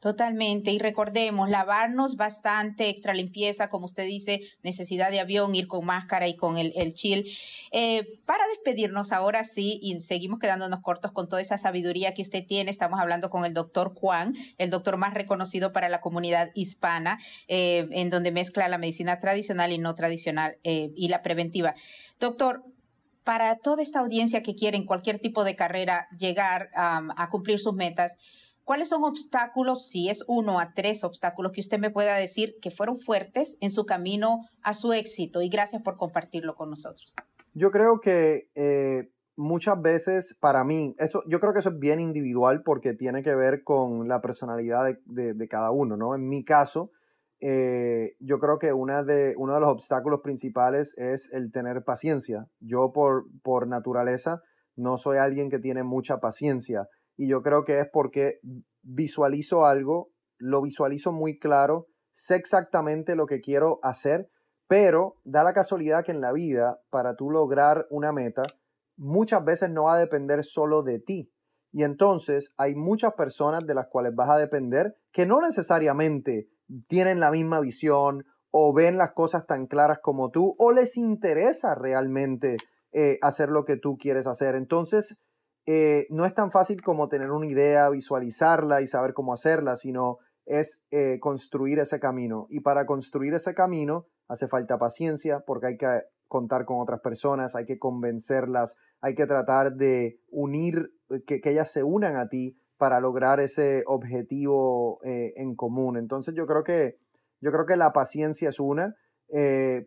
Totalmente. 0.00 0.70
Y 0.72 0.78
recordemos, 0.78 1.48
lavarnos 1.48 2.16
bastante, 2.16 2.88
extra 2.88 3.14
limpieza, 3.14 3.68
como 3.68 3.86
usted 3.86 4.04
dice, 4.04 4.40
necesidad 4.62 5.10
de 5.10 5.20
avión, 5.20 5.54
ir 5.54 5.66
con 5.68 5.86
máscara 5.86 6.28
y 6.28 6.36
con 6.36 6.58
el, 6.58 6.72
el 6.76 6.92
chill. 6.92 7.26
Eh, 7.72 8.20
para 8.26 8.46
despedirnos 8.48 9.12
ahora 9.12 9.42
sí, 9.44 9.80
y 9.82 9.98
seguimos 10.00 10.38
quedándonos 10.38 10.80
cortos 10.80 11.12
con 11.12 11.28
toda 11.28 11.40
esa 11.40 11.56
sabiduría 11.56 12.12
que 12.12 12.22
usted 12.22 12.46
tiene, 12.46 12.70
estamos 12.70 13.00
hablando 13.00 13.30
con 13.30 13.44
el 13.46 13.54
doctor 13.54 13.94
Juan, 13.94 14.34
el 14.58 14.70
doctor 14.70 14.98
más 14.98 15.14
reconocido 15.14 15.72
para 15.72 15.88
la 15.88 16.00
comunidad 16.00 16.50
hispana, 16.54 17.18
eh, 17.48 17.88
en 17.92 18.10
donde 18.10 18.32
mezcla 18.32 18.68
la 18.68 18.78
medicina 18.78 19.18
tradicional 19.18 19.72
y 19.72 19.78
no 19.78 19.94
tradicional 19.94 20.58
eh, 20.62 20.92
y 20.94 21.08
la 21.08 21.22
preventiva. 21.22 21.74
Doctor, 22.20 22.64
para 23.24 23.56
toda 23.56 23.82
esta 23.82 24.00
audiencia 24.00 24.42
que 24.42 24.54
quiere 24.54 24.76
en 24.76 24.84
cualquier 24.84 25.18
tipo 25.18 25.42
de 25.42 25.56
carrera 25.56 26.06
llegar 26.16 26.70
a 26.74 27.28
cumplir 27.28 27.58
sus 27.58 27.74
metas, 27.74 28.16
¿Cuáles 28.66 28.88
son 28.88 29.04
obstáculos, 29.04 29.86
si 29.86 30.08
es 30.08 30.24
uno 30.26 30.58
a 30.58 30.72
tres 30.74 31.04
obstáculos 31.04 31.52
que 31.52 31.60
usted 31.60 31.78
me 31.78 31.90
pueda 31.90 32.16
decir 32.16 32.56
que 32.60 32.72
fueron 32.72 32.98
fuertes 32.98 33.56
en 33.60 33.70
su 33.70 33.86
camino 33.86 34.40
a 34.60 34.74
su 34.74 34.92
éxito? 34.92 35.40
Y 35.40 35.48
gracias 35.48 35.82
por 35.82 35.96
compartirlo 35.96 36.56
con 36.56 36.70
nosotros. 36.70 37.14
Yo 37.54 37.70
creo 37.70 38.00
que 38.00 38.50
eh, 38.56 39.12
muchas 39.36 39.80
veces 39.80 40.36
para 40.40 40.64
mí, 40.64 40.96
eso, 40.98 41.22
yo 41.28 41.38
creo 41.38 41.52
que 41.52 41.60
eso 41.60 41.68
es 41.68 41.78
bien 41.78 42.00
individual 42.00 42.64
porque 42.64 42.92
tiene 42.92 43.22
que 43.22 43.36
ver 43.36 43.62
con 43.62 44.08
la 44.08 44.20
personalidad 44.20 44.96
de, 45.04 45.48
cada 45.48 45.70
uno, 45.70 45.96
¿no? 45.96 46.16
En 46.16 46.28
mi 46.28 46.42
caso, 46.42 46.90
eh, 47.38 48.16
yo 48.18 48.40
creo 48.40 48.58
que 48.58 48.72
una 48.72 49.04
de, 49.04 49.34
uno 49.36 49.54
de 49.54 49.60
los 49.60 49.68
obstáculos 49.68 50.22
principales 50.24 50.92
es 50.96 51.30
el 51.32 51.52
tener 51.52 51.84
paciencia. 51.84 52.48
Yo 52.58 52.90
por, 52.92 53.26
por 53.44 53.68
naturaleza 53.68 54.42
no 54.74 54.98
soy 54.98 55.18
alguien 55.18 55.50
que 55.50 55.60
tiene 55.60 55.84
mucha 55.84 56.18
paciencia 56.18 56.88
y 57.16 57.28
yo 57.28 57.42
creo 57.42 57.64
que 57.64 57.80
es 57.80 57.88
porque 57.92 58.40
visualizo 58.82 59.66
algo, 59.66 60.10
lo 60.38 60.62
visualizo 60.62 61.12
muy 61.12 61.38
claro, 61.38 61.86
sé 62.12 62.36
exactamente 62.36 63.16
lo 63.16 63.26
que 63.26 63.40
quiero 63.40 63.78
hacer, 63.82 64.30
pero 64.68 65.16
da 65.24 65.44
la 65.44 65.52
casualidad 65.52 66.04
que 66.04 66.12
en 66.12 66.20
la 66.20 66.32
vida, 66.32 66.80
para 66.90 67.14
tú 67.14 67.30
lograr 67.30 67.86
una 67.90 68.12
meta, 68.12 68.42
muchas 68.96 69.44
veces 69.44 69.70
no 69.70 69.84
va 69.84 69.94
a 69.94 69.98
depender 69.98 70.42
solo 70.44 70.82
de 70.82 70.98
ti. 70.98 71.32
Y 71.72 71.82
entonces 71.82 72.52
hay 72.56 72.74
muchas 72.74 73.14
personas 73.14 73.66
de 73.66 73.74
las 73.74 73.88
cuales 73.88 74.14
vas 74.14 74.30
a 74.30 74.38
depender 74.38 74.96
que 75.12 75.26
no 75.26 75.40
necesariamente 75.40 76.48
tienen 76.88 77.20
la 77.20 77.30
misma 77.30 77.60
visión 77.60 78.24
o 78.50 78.72
ven 78.72 78.96
las 78.96 79.12
cosas 79.12 79.46
tan 79.46 79.66
claras 79.66 79.98
como 80.02 80.30
tú 80.30 80.54
o 80.58 80.72
les 80.72 80.96
interesa 80.96 81.74
realmente 81.74 82.56
eh, 82.92 83.18
hacer 83.20 83.50
lo 83.50 83.64
que 83.64 83.76
tú 83.76 83.98
quieres 83.98 84.26
hacer. 84.26 84.54
Entonces, 84.54 85.18
eh, 85.66 86.06
no 86.10 86.24
es 86.24 86.32
tan 86.32 86.52
fácil 86.52 86.80
como 86.80 87.08
tener 87.08 87.32
una 87.32 87.46
idea, 87.46 87.88
visualizarla 87.88 88.80
y 88.82 88.86
saber 88.86 89.14
cómo 89.14 89.32
hacerla, 89.32 89.74
sino 89.74 90.18
es 90.46 90.80
eh, 90.92 91.18
construir 91.18 91.80
ese 91.80 91.98
camino. 91.98 92.46
Y 92.50 92.60
para 92.60 92.86
construir 92.86 93.34
ese 93.34 93.52
camino 93.52 94.06
hace 94.28 94.46
falta 94.46 94.78
paciencia 94.78 95.40
porque 95.40 95.66
hay 95.66 95.76
que 95.76 96.02
contar 96.28 96.64
con 96.64 96.80
otras 96.80 97.00
personas, 97.00 97.56
hay 97.56 97.64
que 97.64 97.78
convencerlas, 97.80 98.76
hay 99.00 99.16
que 99.16 99.26
tratar 99.26 99.74
de 99.74 100.20
unir, 100.28 100.92
eh, 101.10 101.22
que, 101.26 101.40
ellas 101.50 101.72
se 101.72 101.82
unan 101.82 102.16
a 102.16 102.28
ti 102.28 102.56
para 102.78 103.00
lograr 103.00 103.40
ese 103.40 103.82
objetivo 103.86 105.00
en 105.02 105.56
común. 105.56 105.96
Entonces 105.96 106.34
yo 106.34 106.46
creo 106.46 106.62
que, 106.62 106.98
yo 107.40 107.50
creo 107.50 107.64
que 107.64 107.76
la 107.76 107.94
paciencia 107.94 108.50
es 108.50 108.60
una. 108.60 108.94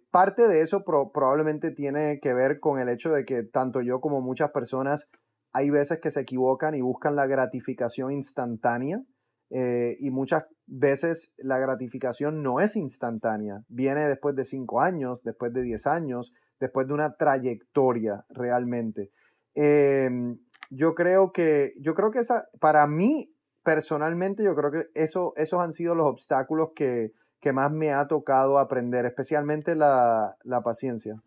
parte 0.10 0.48
de 0.48 0.62
eso 0.62 0.84
probablemente 0.84 1.70
tiene 1.70 2.20
que 2.20 2.34
ver 2.34 2.60
con 2.60 2.80
el 2.80 2.89
hecho 2.89 3.12
de 3.12 3.26
que 3.26 3.44
tanto 3.44 3.82
yo 3.82 4.02
como 4.02 4.22
muchas 4.22 4.50
personas 4.50 5.08
hay 5.51 5.69
veces 5.69 5.99
que 5.99 6.12
se 6.12 6.21
equivocan 6.21 6.75
y 6.75 6.81
buscan 6.81 7.15
la 7.15 7.27
gratificación 7.27 8.12
instantánea 8.12 9.01
eh, 9.49 9.97
y 9.99 10.12
muchas 10.12 10.45
veces 10.67 11.33
la 11.38 11.57
gratificación 11.57 12.43
no 12.43 12.59
es 12.59 12.75
instantánea, 12.75 13.63
viene 13.67 14.07
después 14.07 14.35
de 14.35 14.43
cinco 14.43 14.81
años, 14.81 15.23
después 15.23 15.51
de 15.53 15.63
diez 15.63 15.88
años, 15.88 16.33
después 16.59 16.88
de 16.88 16.93
una 16.93 17.15
trayectoria 17.15 18.25
realmente. 18.29 19.12
Em, 19.55 20.38
yo 20.69 20.93
creo 20.93 21.31
que, 21.31 21.73
yo 21.79 21.95
creo 21.95 22.12
que 22.12 22.19
esa, 22.19 22.47
para 22.59 22.85
mí 22.85 23.33
personalmente, 23.63 24.43
yo 24.43 24.55
creo 24.55 24.71
que 24.71 24.85
eso, 24.93 25.33
esos 25.35 25.59
han 25.59 25.73
sido 25.73 25.95
los 25.95 26.07
obstáculos 26.07 26.69
que, 26.75 27.12
que 27.39 27.51
más 27.51 27.71
me 27.71 27.91
ha 27.91 28.07
tocado 28.07 28.59
aprender, 28.59 29.05
especialmente 29.05 29.75
la, 29.75 30.35
la 30.43 30.62
paciencia. 30.62 31.21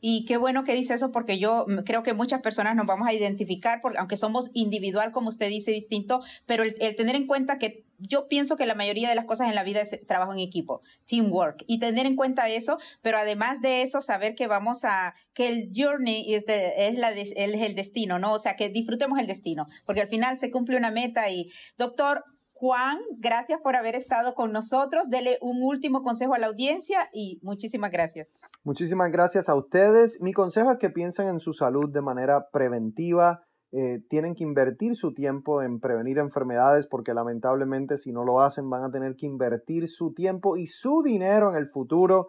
Y 0.00 0.24
qué 0.24 0.36
bueno 0.36 0.64
que 0.64 0.74
dice 0.74 0.94
eso 0.94 1.12
porque 1.12 1.38
yo 1.38 1.66
mm, 1.68 1.78
creo 1.84 2.02
que 2.02 2.14
muchas 2.14 2.40
personas 2.40 2.74
nos 2.76 2.86
vamos 2.86 3.06
a 3.06 3.12
identificar, 3.12 3.80
porque 3.82 3.98
aunque 3.98 4.16
somos 4.16 4.50
individual, 4.54 5.12
como 5.12 5.28
usted 5.28 5.48
dice, 5.48 5.70
distinto, 5.70 6.20
pero 6.46 6.62
el, 6.62 6.74
tener 6.96 7.16
en 7.16 7.26
cuenta 7.26 7.58
que 7.58 7.84
yo 7.98 8.28
pienso 8.28 8.56
que 8.56 8.64
la 8.64 8.74
mayoría 8.74 9.10
de 9.10 9.14
las 9.14 9.26
cosas 9.26 9.48
en 9.48 9.54
la 9.54 9.62
vida 9.62 9.82
es 9.82 10.06
trabajo 10.06 10.32
en 10.32 10.38
equipo, 10.38 10.80
teamwork, 11.06 11.64
y 11.66 11.78
tener 11.78 12.06
en 12.06 12.16
cuenta 12.16 12.48
eso, 12.48 12.78
pero 13.02 13.18
además 13.18 13.60
de 13.60 13.82
eso, 13.82 14.00
saber 14.00 14.34
que 14.34 14.46
vamos 14.46 14.84
a, 14.84 15.14
que 15.34 15.48
el 15.48 15.70
journey 15.74 16.34
es, 16.34 16.44
es, 16.46 16.94
la, 16.96 17.10
es 17.10 17.34
el 17.36 17.74
destino, 17.74 18.18
¿no? 18.18 18.32
O 18.32 18.38
sea, 18.38 18.56
que 18.56 18.70
disfrutemos 18.70 19.18
el 19.18 19.26
destino, 19.26 19.66
porque 19.84 20.00
al 20.00 20.08
final 20.08 20.38
se 20.38 20.50
cumple 20.50 20.78
una 20.78 20.90
meta 20.90 21.30
y, 21.30 21.50
doctor, 21.76 22.24
Juan, 22.60 22.98
gracias 23.12 23.58
por 23.62 23.74
haber 23.74 23.94
estado 23.94 24.34
con 24.34 24.52
nosotros. 24.52 25.08
Dele 25.08 25.38
un 25.40 25.62
último 25.62 26.02
consejo 26.02 26.34
a 26.34 26.38
la 26.38 26.48
audiencia 26.48 27.08
y 27.10 27.38
muchísimas 27.40 27.90
gracias. 27.90 28.28
Muchísimas 28.62 29.10
gracias 29.10 29.48
a 29.48 29.54
ustedes. 29.54 30.20
Mi 30.20 30.32
consejo 30.32 30.72
es 30.72 30.78
que 30.78 30.90
piensen 30.90 31.28
en 31.28 31.40
su 31.40 31.54
salud 31.54 31.88
de 31.90 32.02
manera 32.02 32.48
preventiva. 32.52 33.42
Eh, 33.72 34.00
tienen 34.08 34.34
que 34.34 34.44
invertir 34.44 34.96
su 34.96 35.14
tiempo 35.14 35.62
en 35.62 35.80
prevenir 35.80 36.18
enfermedades 36.18 36.86
porque 36.86 37.14
lamentablemente 37.14 37.96
si 37.96 38.12
no 38.12 38.24
lo 38.24 38.42
hacen 38.42 38.68
van 38.68 38.84
a 38.84 38.90
tener 38.90 39.14
que 39.14 39.26
invertir 39.26 39.86
su 39.88 40.12
tiempo 40.12 40.56
y 40.56 40.66
su 40.66 41.02
dinero 41.02 41.50
en 41.50 41.56
el 41.56 41.68
futuro 41.68 42.28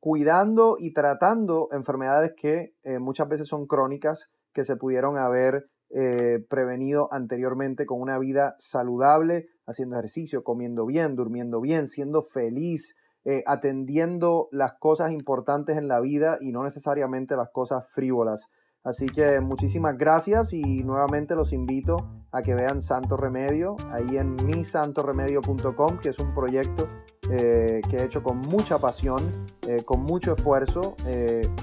cuidando 0.00 0.76
y 0.78 0.94
tratando 0.94 1.68
enfermedades 1.70 2.32
que 2.34 2.72
eh, 2.82 2.98
muchas 2.98 3.28
veces 3.28 3.46
son 3.46 3.66
crónicas 3.66 4.30
que 4.54 4.64
se 4.64 4.76
pudieron 4.76 5.18
haber 5.18 5.68
eh, 5.90 6.38
prevenido 6.48 7.12
anteriormente 7.12 7.84
con 7.84 8.00
una 8.00 8.18
vida 8.18 8.56
saludable, 8.58 9.48
haciendo 9.66 9.96
ejercicio, 9.96 10.42
comiendo 10.42 10.86
bien, 10.86 11.14
durmiendo 11.14 11.60
bien, 11.60 11.86
siendo 11.86 12.22
feliz, 12.22 12.96
eh, 13.26 13.42
atendiendo 13.46 14.48
las 14.50 14.72
cosas 14.78 15.12
importantes 15.12 15.76
en 15.76 15.88
la 15.88 16.00
vida 16.00 16.38
y 16.40 16.52
no 16.52 16.64
necesariamente 16.64 17.36
las 17.36 17.50
cosas 17.50 17.86
frívolas. 17.90 18.46
Así 18.82 19.10
que 19.10 19.40
muchísimas 19.40 19.98
gracias 19.98 20.54
y 20.54 20.84
nuevamente 20.84 21.34
los 21.34 21.52
invito 21.52 22.08
a 22.32 22.40
que 22.40 22.54
vean 22.54 22.80
Santo 22.80 23.18
Remedio 23.18 23.76
ahí 23.92 24.16
en 24.16 24.36
misantoremedio.com, 24.46 25.98
que 25.98 26.08
es 26.08 26.18
un 26.18 26.32
proyecto 26.32 26.88
eh, 27.30 27.82
que 27.90 27.98
he 27.98 28.04
hecho 28.04 28.22
con 28.22 28.38
mucha 28.38 28.78
pasión, 28.78 29.30
eh, 29.68 29.82
con 29.84 30.00
mucho 30.00 30.32
esfuerzo 30.32 30.96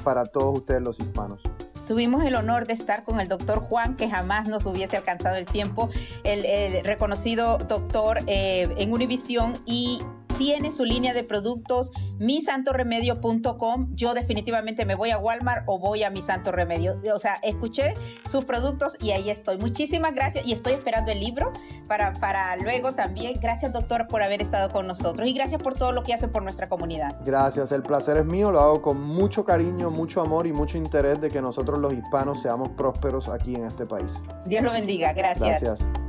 para 0.03 0.27
todos 0.27 0.59
ustedes 0.59 0.83
los 0.83 0.99
hispanos. 0.99 1.41
Tuvimos 1.87 2.23
el 2.23 2.35
honor 2.35 2.67
de 2.67 2.73
estar 2.73 3.03
con 3.03 3.19
el 3.19 3.27
doctor 3.29 3.61
Juan, 3.61 3.95
que 3.95 4.11
jamás 4.11 4.47
nos 4.47 4.67
hubiese 4.67 4.95
alcanzado 4.95 5.37
el 5.37 5.45
tiempo, 5.45 5.89
el, 6.23 6.83
reconocido 6.85 7.57
doctor 7.57 8.19
en 8.27 8.93
Univisión 8.93 9.53
y 9.65 10.01
tiene 10.37 10.71
su 10.71 10.83
línea 10.83 11.13
de 11.13 11.23
productos, 11.23 11.91
misantoremedio.com. 12.19 13.95
Yo 13.95 14.13
definitivamente 14.13 14.85
me 14.85 14.95
voy 14.95 15.11
a 15.11 15.17
Walmart 15.17 15.63
o 15.67 15.79
voy 15.79 16.03
a 16.03 16.09
mi 16.09 16.21
Santo 16.21 16.51
Remedio. 16.51 16.99
O 17.13 17.19
sea, 17.19 17.35
escuché 17.43 17.95
sus 18.25 18.45
productos 18.45 18.97
y 19.01 19.11
ahí 19.11 19.29
estoy. 19.29 19.57
Muchísimas 19.57 20.13
gracias 20.13 20.45
y 20.45 20.53
estoy 20.53 20.73
esperando 20.73 21.11
el 21.11 21.19
libro 21.19 21.51
para, 21.87 22.13
para 22.13 22.55
luego 22.57 22.93
también. 22.93 23.39
Gracias, 23.41 23.73
doctor, 23.73 24.07
por 24.07 24.21
haber 24.21 24.41
estado 24.41 24.69
con 24.71 24.87
nosotros 24.87 25.27
y 25.27 25.33
gracias 25.33 25.61
por 25.61 25.75
todo 25.75 25.91
lo 25.91 26.03
que 26.03 26.13
hacen 26.13 26.31
por 26.31 26.43
nuestra 26.43 26.67
comunidad. 26.69 27.17
Gracias, 27.23 27.71
el 27.71 27.83
placer 27.83 28.17
es 28.17 28.25
mío. 28.25 28.51
Lo 28.51 28.59
hago 28.59 28.81
con 28.81 29.01
mucho 29.01 29.45
cariño, 29.45 29.89
mucho 29.89 30.21
amor 30.21 30.47
y 30.47 30.53
mucho 30.53 30.77
interés 30.77 31.19
de 31.21 31.29
que 31.29 31.41
nosotros 31.41 31.79
los 31.79 31.93
hispanos 31.93 32.41
seamos 32.41 32.69
prósperos 32.69 33.29
aquí 33.29 33.55
en 33.55 33.65
este 33.65 33.85
país. 33.85 34.13
Dios 34.45 34.63
lo 34.63 34.71
bendiga. 34.71 35.13
Gracias. 35.13 35.61
Gracias. 35.61 36.06